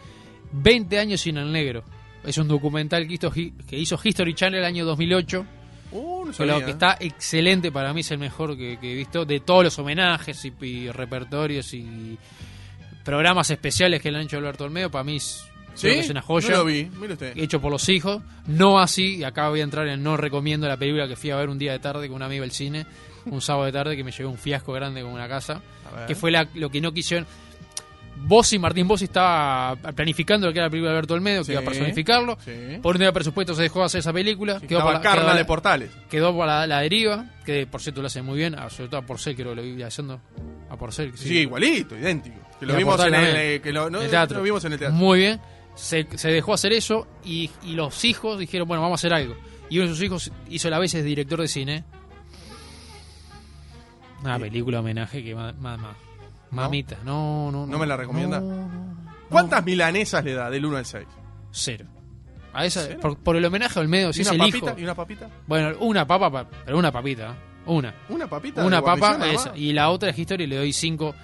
20 0.52 1.00
años 1.00 1.22
sin 1.22 1.38
el 1.38 1.52
negro. 1.54 1.84
Es 2.26 2.38
un 2.38 2.50
documental 2.50 3.08
que 3.08 3.14
hizo, 3.14 3.32
que 3.32 3.78
hizo 3.78 3.98
History 4.04 4.34
Channel 4.34 4.60
el 4.60 4.66
año 4.66 4.84
2008. 4.84 5.46
Uh, 5.92 6.26
no 6.26 6.34
sabía, 6.34 6.60
lo 6.60 6.66
que 6.66 6.72
está 6.72 6.98
excelente, 7.00 7.72
para 7.72 7.94
mí 7.94 8.02
es 8.02 8.12
el 8.12 8.18
mejor 8.20 8.58
que, 8.58 8.78
que 8.78 8.92
he 8.92 8.96
visto, 8.96 9.24
de 9.24 9.40
todos 9.40 9.64
los 9.64 9.80
homenajes 9.80 10.44
y, 10.44 10.54
y 10.66 10.92
repertorios 10.92 11.74
y 11.74 12.18
programas 13.06 13.50
especiales 13.50 14.02
que 14.02 14.12
le 14.12 14.18
han 14.18 14.26
hecho 14.26 14.38
Alberto 14.38 14.66
Olmedo, 14.66 14.92
para 14.92 15.04
mí 15.06 15.16
es, 15.16 15.46
¿Sí? 15.76 15.82
creo 15.88 15.94
que 15.96 16.00
es 16.02 16.10
una 16.10 16.22
joya. 16.22 16.50
No 16.50 16.58
lo 16.58 16.66
vi, 16.66 16.90
mire 17.00 17.14
usted. 17.14 17.34
Hecho 17.38 17.60
por 17.62 17.72
los 17.72 17.88
hijos, 17.90 18.22
no 18.48 18.80
así, 18.80 19.18
y 19.18 19.24
acá 19.24 19.50
voy 19.50 19.62
a 19.62 19.64
entrar 19.64 19.88
en 19.88 20.02
no 20.04 20.18
recomiendo 20.18 20.68
la 20.68 20.78
película 20.78 21.08
que 21.08 21.16
fui 21.16 21.32
a 21.32 21.36
ver 21.38 21.50
un 21.50 21.58
día 21.58 21.72
de 21.74 21.80
tarde 21.80 22.08
con 22.08 22.18
un 22.18 22.24
amigo 22.24 22.42
del 22.42 22.52
cine, 22.52 22.86
un 23.26 23.42
sábado 23.42 23.66
de 23.66 23.72
tarde 23.72 23.96
que 23.98 24.04
me 24.04 24.12
llevé 24.12 24.26
un 24.26 24.38
fiasco 24.38 24.74
grande 24.74 25.02
con 25.02 25.12
una 25.12 25.28
casa, 25.28 25.62
que 26.08 26.16
fue 26.16 26.32
la- 26.32 26.48
lo 26.56 26.70
que 26.70 26.82
no 26.82 26.92
quisieron. 26.92 27.26
Bossi, 28.22 28.60
Martín 28.60 28.86
Bossi 28.86 29.06
estaba 29.06 29.78
planificando 29.96 30.46
lo 30.48 30.52
que 30.52 30.60
era 30.60 30.66
la 30.68 30.70
película 30.70 30.92
de 30.92 30.98
Alberto 30.98 31.14
Olmedo, 31.14 31.42
Sí, 31.44 31.48
que 31.48 31.52
iba 31.54 31.62
a 31.62 31.66
personificarlo. 31.66 32.38
sí. 32.44 32.52
Por 32.82 32.96
un 32.96 33.00
día 33.00 33.08
de 33.08 33.14
presupuesto 33.14 33.54
se 33.56 33.62
dejó 33.62 33.80
de 33.80 33.86
hacer 33.86 34.00
esa 34.00 34.12
película. 34.12 34.60
Sí, 34.60 34.68
quedó, 34.68 34.80
de 34.80 34.84
la- 34.94 35.46
Portales. 35.46 35.90
quedó 36.10 36.36
por 36.36 36.46
la, 36.46 36.68
la 36.68 36.82
deriva, 36.82 37.28
que 37.46 37.66
por 37.66 37.82
cierto 37.82 38.02
lo 38.02 38.08
hace 38.08 38.22
muy 38.22 38.38
bien, 38.38 38.58
sobre 38.70 38.90
todo 38.90 38.98
a 39.00 39.06
Porcel, 39.06 39.36
creo 39.36 39.52
que 39.52 39.56
lo 39.56 39.62
vi 39.62 39.82
haciendo 39.84 40.20
a 40.70 40.76
Porcel. 40.76 41.14
Sí, 41.16 41.38
igualito, 41.40 41.96
idéntico. 41.98 42.36
Que 42.60 42.66
lo 42.66 42.74
Y 42.74 42.76
a 42.76 42.78
vimos 42.80 42.96
en 42.96 42.98
Portales 43.04 43.20
el, 43.30 43.36
también. 43.36 43.62
que 43.62 43.72
lo, 43.72 43.90
no, 43.90 43.98
En 44.00 44.04
el 44.06 44.10
teatro. 44.12 44.38
lo 44.40 44.44
vimos 44.44 44.66
en 44.66 44.74
el 44.74 44.80
teatro. 44.80 44.98
Muy 44.98 45.20
bien. 45.20 45.40
Se, 45.80 46.06
se 46.18 46.30
dejó 46.30 46.54
hacer 46.54 46.74
eso 46.74 47.08
y, 47.24 47.50
y 47.64 47.72
los 47.74 48.04
hijos 48.04 48.38
dijeron, 48.38 48.68
bueno, 48.68 48.82
vamos 48.84 49.00
a 49.00 49.02
hacer 49.02 49.14
algo. 49.14 49.36
Y 49.70 49.78
uno 49.80 49.88
de 49.88 49.94
sus 49.94 50.04
hijos 50.04 50.32
hizo 50.50 50.70
la 50.70 50.78
vez 50.78 50.94
es 50.94 51.06
director 51.06 51.40
de 51.40 51.48
cine. 51.48 51.84
Una 54.24 54.38
película 54.38 54.80
homenaje 54.82 55.24
que 55.24 55.34
ma- 55.34 55.54
ma- 55.54 55.78
ma- 55.78 55.96
mamita. 56.52 56.98
No, 57.06 57.50
no, 57.52 57.66
no. 57.66 57.68
¿No 57.68 57.80
me 57.80 57.88
la 57.88 57.96
recomienda? 57.96 58.40
No, 58.42 58.48
no, 58.48 58.68
no. 58.68 59.14
¿Cuántas 59.30 59.64
milanesas 59.64 60.24
le 60.26 60.34
da 60.34 60.50
del 60.50 60.66
1 60.66 60.78
al 60.78 60.86
6? 60.86 61.08
Cero. 61.52 61.86
A 62.52 62.66
esa, 62.66 62.84
¿Cero? 62.86 63.00
por, 63.02 63.18
por 63.20 63.36
el 63.38 63.46
homenaje 63.46 63.80
al 63.80 63.88
medio, 63.88 64.12
si 64.12 64.20
¿Y 64.20 64.22
es 64.24 64.28
una 64.32 64.44
el 64.46 64.52
papita? 64.52 64.72
hijo. 64.72 64.80
¿Y 64.80 64.84
una 64.84 64.96
papita? 64.96 65.30
Bueno, 65.48 65.78
una 65.80 66.06
papa, 66.06 66.30
pa- 66.32 66.50
pero 66.66 66.78
una 66.78 66.92
papita. 66.92 67.30
¿eh? 67.30 67.36
Una. 67.68 67.94
¿Una 68.10 68.28
papita? 68.28 68.66
Una 68.66 68.82
papa 68.82 69.20
esa, 69.32 69.56
y 69.56 69.72
la 69.72 69.90
otra 69.92 70.10
es 70.10 70.20
historia 70.20 70.44
y 70.44 70.48
le 70.48 70.58
doy 70.58 70.74
cinco. 70.74 71.16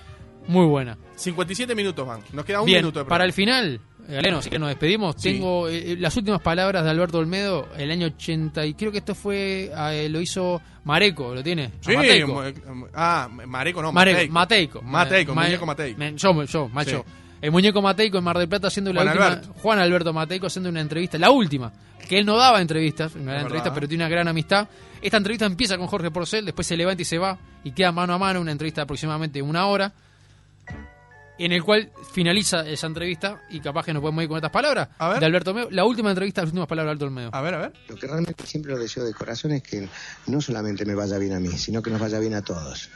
Muy 0.47 0.65
buena. 0.67 0.95
57 1.15 1.73
minutos 1.75 2.07
van. 2.07 2.21
Nos 2.31 2.45
queda 2.45 2.59
un 2.61 2.67
Bien, 2.67 2.79
minuto 2.79 2.99
de 2.99 3.05
para 3.05 3.25
el 3.25 3.33
final, 3.33 3.81
Galeno, 4.07 4.41
si 4.41 4.49
que 4.49 4.59
nos 4.59 4.69
despedimos, 4.69 5.15
Sí. 5.17 5.33
tengo 5.33 5.67
eh, 5.67 5.95
las 5.99 6.15
últimas 6.17 6.41
palabras 6.41 6.83
de 6.83 6.89
Alberto 6.89 7.17
Olmedo, 7.19 7.67
el 7.77 7.89
año 7.91 8.07
80, 8.07 8.65
y 8.65 8.73
creo 8.73 8.91
que 8.91 8.99
esto 8.99 9.15
fue, 9.15 9.71
eh, 9.75 10.07
lo 10.09 10.21
hizo 10.21 10.61
Mareco, 10.83 11.33
¿lo 11.33 11.41
tiene? 11.43 11.71
Sí, 11.81 11.95
Mateico. 11.95 12.45
eh, 12.45 12.53
ah, 12.93 13.27
Mareco 13.47 13.81
no, 13.81 13.91
Mareco, 13.91 14.31
Mateico. 14.31 14.33
Mateico. 14.33 14.81
Mateico, 14.83 15.35
Ma- 15.35 15.43
muñeco 15.43 15.65
Mateico. 15.65 15.99
me- 15.99 16.15
Yo, 16.15 16.43
yo, 16.43 16.69
macho. 16.69 17.03
Sí. 17.07 17.11
El 17.41 17.51
muñeco 17.51 17.81
Mateico 17.81 18.17
en 18.17 18.23
Mar 18.23 18.37
del 18.37 18.47
Plata 18.47 18.67
haciendo 18.67 18.91
la 18.93 19.01
Juan 19.01 19.07
última. 19.13 19.27
Alberto. 19.27 19.53
Juan 19.61 19.79
Alberto 19.79 20.13
Mateico 20.13 20.47
haciendo 20.47 20.69
una 20.69 20.81
entrevista, 20.81 21.17
la 21.17 21.29
última. 21.31 21.71
Que 22.07 22.19
él 22.19 22.25
no 22.25 22.37
daba 22.37 22.61
entrevistas, 22.61 23.15
era 23.15 23.35
Es 23.37 23.41
entrevista, 23.41 23.73
pero 23.73 23.87
tiene 23.87 24.03
una 24.03 24.09
gran 24.09 24.27
amistad. 24.27 24.67
Esta 25.01 25.17
entrevista 25.17 25.45
empieza 25.45 25.77
con 25.77 25.87
Jorge 25.87 26.11
Porcel, 26.11 26.45
después 26.45 26.65
se 26.67 26.77
levanta 26.77 27.01
y 27.01 27.05
se 27.05 27.17
va, 27.17 27.37
y 27.63 27.71
queda 27.71 27.91
mano 27.91 28.13
a 28.13 28.17
mano, 28.19 28.41
una 28.41 28.51
entrevista 28.51 28.81
de 28.81 28.83
aproximadamente 28.83 29.41
una 29.41 29.65
hora. 29.67 29.91
En 31.37 31.51
el 31.51 31.63
cual 31.63 31.91
finaliza 32.13 32.61
esa 32.67 32.87
entrevista, 32.87 33.41
y 33.49 33.59
capaz 33.59 33.83
que 33.85 33.93
nos 33.93 34.01
podemos 34.01 34.23
ir 34.23 34.29
con 34.29 34.37
estas 34.37 34.51
palabras, 34.51 34.87
A 34.97 35.09
ver. 35.09 35.19
de 35.19 35.25
Alberto 35.25 35.51
Olmedo. 35.51 35.67
La 35.69 35.83
última 35.83 36.09
entrevista, 36.09 36.41
las 36.41 36.49
últimas 36.49 36.67
palabras 36.67 36.87
de 36.87 36.91
Alberto 36.91 37.05
Olmedo. 37.05 37.29
A 37.33 37.41
ver, 37.41 37.53
a 37.55 37.57
ver. 37.59 37.73
Lo 37.89 37.95
que 37.97 38.07
realmente 38.07 38.45
siempre 38.45 38.71
lo 38.71 38.79
deseo 38.79 39.03
de 39.03 39.13
corazón 39.13 39.51
es 39.51 39.61
que 39.63 39.89
no 40.27 40.39
solamente 40.39 40.85
me 40.85 40.95
vaya 40.95 41.17
bien 41.17 41.33
a 41.33 41.39
mí, 41.41 41.51
sino 41.57 41.81
que 41.81 41.89
nos 41.89 41.99
vaya 41.99 42.19
bien 42.19 42.35
a 42.35 42.41
todos. 42.41 42.89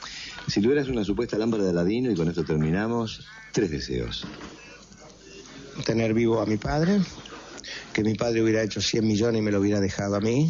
Si 0.48 0.62
tuvieras 0.62 0.88
una 0.88 1.04
supuesta 1.04 1.38
lámpara 1.38 1.64
de 1.64 1.72
Aladino, 1.72 2.12
y 2.12 2.16
con 2.16 2.30
esto 2.30 2.44
terminamos, 2.46 3.28
tres 3.52 3.72
deseos. 3.72 4.26
Tener 5.86 6.14
vivo 6.14 6.42
a 6.42 6.46
mi 6.46 6.58
padre, 6.58 7.02
que 7.94 8.04
mi 8.04 8.16
padre 8.16 8.42
hubiera 8.42 8.62
hecho 8.64 8.82
100 8.82 9.06
millones 9.06 9.40
y 9.40 9.42
me 9.44 9.52
lo 9.52 9.60
hubiera 9.60 9.80
dejado 9.80 10.16
a 10.16 10.22
mí, 10.22 10.50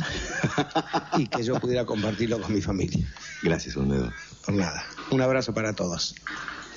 y 1.18 1.28
que 1.28 1.44
yo 1.44 1.60
pudiera 1.60 1.86
compartirlo 1.86 2.40
con 2.40 2.54
mi 2.54 2.62
familia. 2.62 3.08
Gracias, 3.42 3.76
Olmedo. 3.78 4.12
Por 4.46 4.54
nada. 4.56 4.84
Un 5.12 5.22
abrazo 5.22 5.54
para 5.54 5.74
todos. 5.74 6.16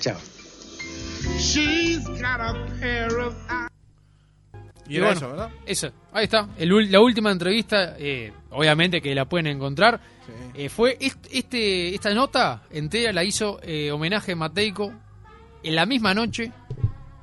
Chao. 0.00 0.18
Y 4.88 4.96
era 4.96 5.12
eso, 5.12 5.28
¿verdad? 5.30 5.50
Esa, 5.64 5.92
ahí 6.12 6.24
está. 6.24 6.48
El 6.58 6.90
la 6.90 7.00
última 7.00 7.30
entrevista, 7.30 7.94
eh, 7.98 8.32
obviamente 8.50 9.00
que 9.00 9.14
la 9.14 9.24
pueden 9.26 9.46
encontrar. 9.46 10.00
Sí. 10.26 10.32
Eh, 10.64 10.68
fue 10.68 10.98
est- 11.00 11.26
este, 11.30 11.94
esta 11.94 12.12
nota 12.12 12.62
entera 12.70 13.12
la 13.12 13.24
hizo 13.24 13.58
eh, 13.62 13.90
homenaje 13.90 14.32
a 14.32 14.36
Mateico 14.36 14.92
en 15.62 15.74
la 15.76 15.86
misma 15.86 16.12
noche 16.14 16.52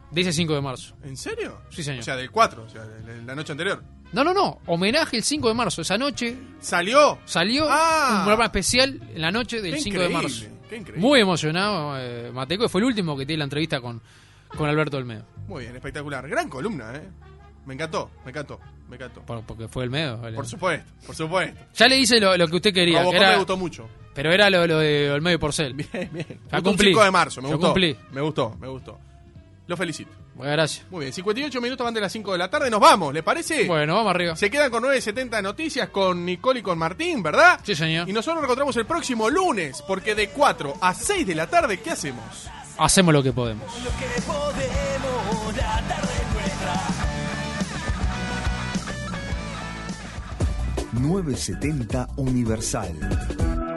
de 0.10 0.22
ese 0.22 0.34
5 0.34 0.56
de 0.56 0.62
marzo. 0.62 0.96
¿En 1.04 1.16
serio? 1.16 1.62
Sí, 1.70 1.84
señor. 1.84 2.00
O 2.00 2.04
sea, 2.04 2.16
del 2.16 2.32
4, 2.32 2.64
o 2.64 2.70
sea, 2.70 2.84
de 2.86 3.22
la 3.24 3.36
noche 3.36 3.52
anterior. 3.52 3.84
No, 4.14 4.24
no, 4.24 4.34
no. 4.34 4.60
Homenaje 4.66 5.18
el 5.18 5.24
5 5.24 5.50
de 5.50 5.54
marzo. 5.54 5.82
Esa 5.84 5.98
noche 5.98 6.36
¿Salió? 6.60 7.20
salió 7.26 7.68
Ah. 7.70 8.08
un 8.20 8.22
programa 8.24 8.46
especial 8.46 9.00
en 9.14 9.22
la 9.22 9.32
noche 9.32 9.62
del 9.62 9.76
Qué 9.76 9.82
5 9.82 10.00
de 10.02 10.10
marzo. 10.10 10.46
Qué 10.70 10.78
increíble. 10.78 11.02
Muy 11.06 11.20
emocionado 11.20 11.96
eh, 12.00 12.32
Mateico. 12.34 12.66
y 12.66 12.70
Fue 12.70 12.80
el 12.82 12.86
último 12.86 13.18
que 13.18 13.26
tiene 13.26 13.40
la 13.40 13.44
entrevista 13.46 13.82
con, 13.82 14.02
con 14.56 14.70
Alberto 14.70 14.98
Olmedo. 14.98 15.26
Muy 15.48 15.64
bien, 15.64 15.76
espectacular. 15.76 16.28
Gran 16.30 16.48
columna, 16.50 16.94
¿eh? 16.96 17.08
Me 17.66 17.74
encantó, 17.74 18.10
me 18.24 18.32
encantó, 18.32 18.60
me 18.90 18.96
encantó. 18.96 19.22
Por- 19.24 19.44
porque 19.44 19.68
fue 19.68 19.84
Olmedo. 19.84 20.18
vale. 20.20 20.36
Por 20.36 20.48
supuesto, 20.48 20.92
por 21.06 21.16
supuesto. 21.16 21.60
Ya 21.76 21.88
le 21.88 21.98
hice 22.00 22.20
lo, 22.20 22.36
lo 22.38 22.48
que 22.48 22.56
usted 22.56 22.74
quería. 22.74 23.04
que 23.10 23.18
era- 23.18 23.32
me 23.32 23.38
gustó 23.38 23.58
mucho. 23.58 23.90
pero 24.16 24.32
era 24.32 24.50
lo, 24.50 24.66
lo 24.66 24.80
de 24.80 25.12
Olmedo 25.12 25.36
y 25.36 25.38
Porcel. 25.38 25.74
Bien, 25.74 26.10
bien. 26.12 26.26
Ya 26.30 26.36
gustó 26.36 26.58
un 26.58 26.64
cumplí. 26.64 26.88
5 26.90 27.04
de 27.04 27.12
marzo, 27.12 27.42
me 27.42 27.50
Ya 27.50 27.56
gustó. 27.56 27.68
cumplí. 27.68 27.98
Me 28.12 28.22
gustó, 28.22 28.56
me 28.60 28.68
gustó. 28.68 29.00
Lo 29.68 29.78
felicito. 29.78 30.12
Bueno, 30.40 30.54
gracias. 30.54 30.86
Muy 30.90 31.02
bien, 31.02 31.12
58 31.12 31.60
minutos 31.60 31.84
van 31.84 31.94
de 31.94 32.00
las 32.00 32.14
5 32.14 32.32
de 32.32 32.38
la 32.38 32.50
tarde. 32.50 32.70
Nos 32.70 32.80
vamos, 32.80 33.14
¿le 33.14 33.22
parece? 33.24 33.66
Bueno, 33.66 33.96
vamos 33.96 34.12
arriba. 34.12 34.38
Se 34.38 34.50
quedan 34.50 34.72
con 34.72 34.82
970 34.84 35.42
noticias 35.42 35.90
con 35.90 36.26
Nicole 36.26 36.62
y 36.62 36.64
con 36.64 36.78
Martín, 36.78 37.22
¿verdad? 37.22 37.60
Sí, 37.62 37.76
señor. 37.76 38.08
Y 38.08 38.14
nosotros 38.14 38.36
nos 38.36 38.46
encontramos 38.46 38.78
el 38.78 38.86
próximo 38.86 39.30
lunes, 39.30 39.84
porque 39.86 40.16
de 40.16 40.30
4 40.30 40.76
a 40.80 40.94
6 40.94 41.28
de 41.28 41.36
la 41.36 41.48
tarde, 41.48 41.82
¿qué 41.82 41.92
hacemos? 41.92 42.24
Hacemos 42.78 43.14
lo 43.14 43.22
que 43.22 43.34
podemos. 43.34 43.66
970 50.94 52.08
Universal. 52.16 53.69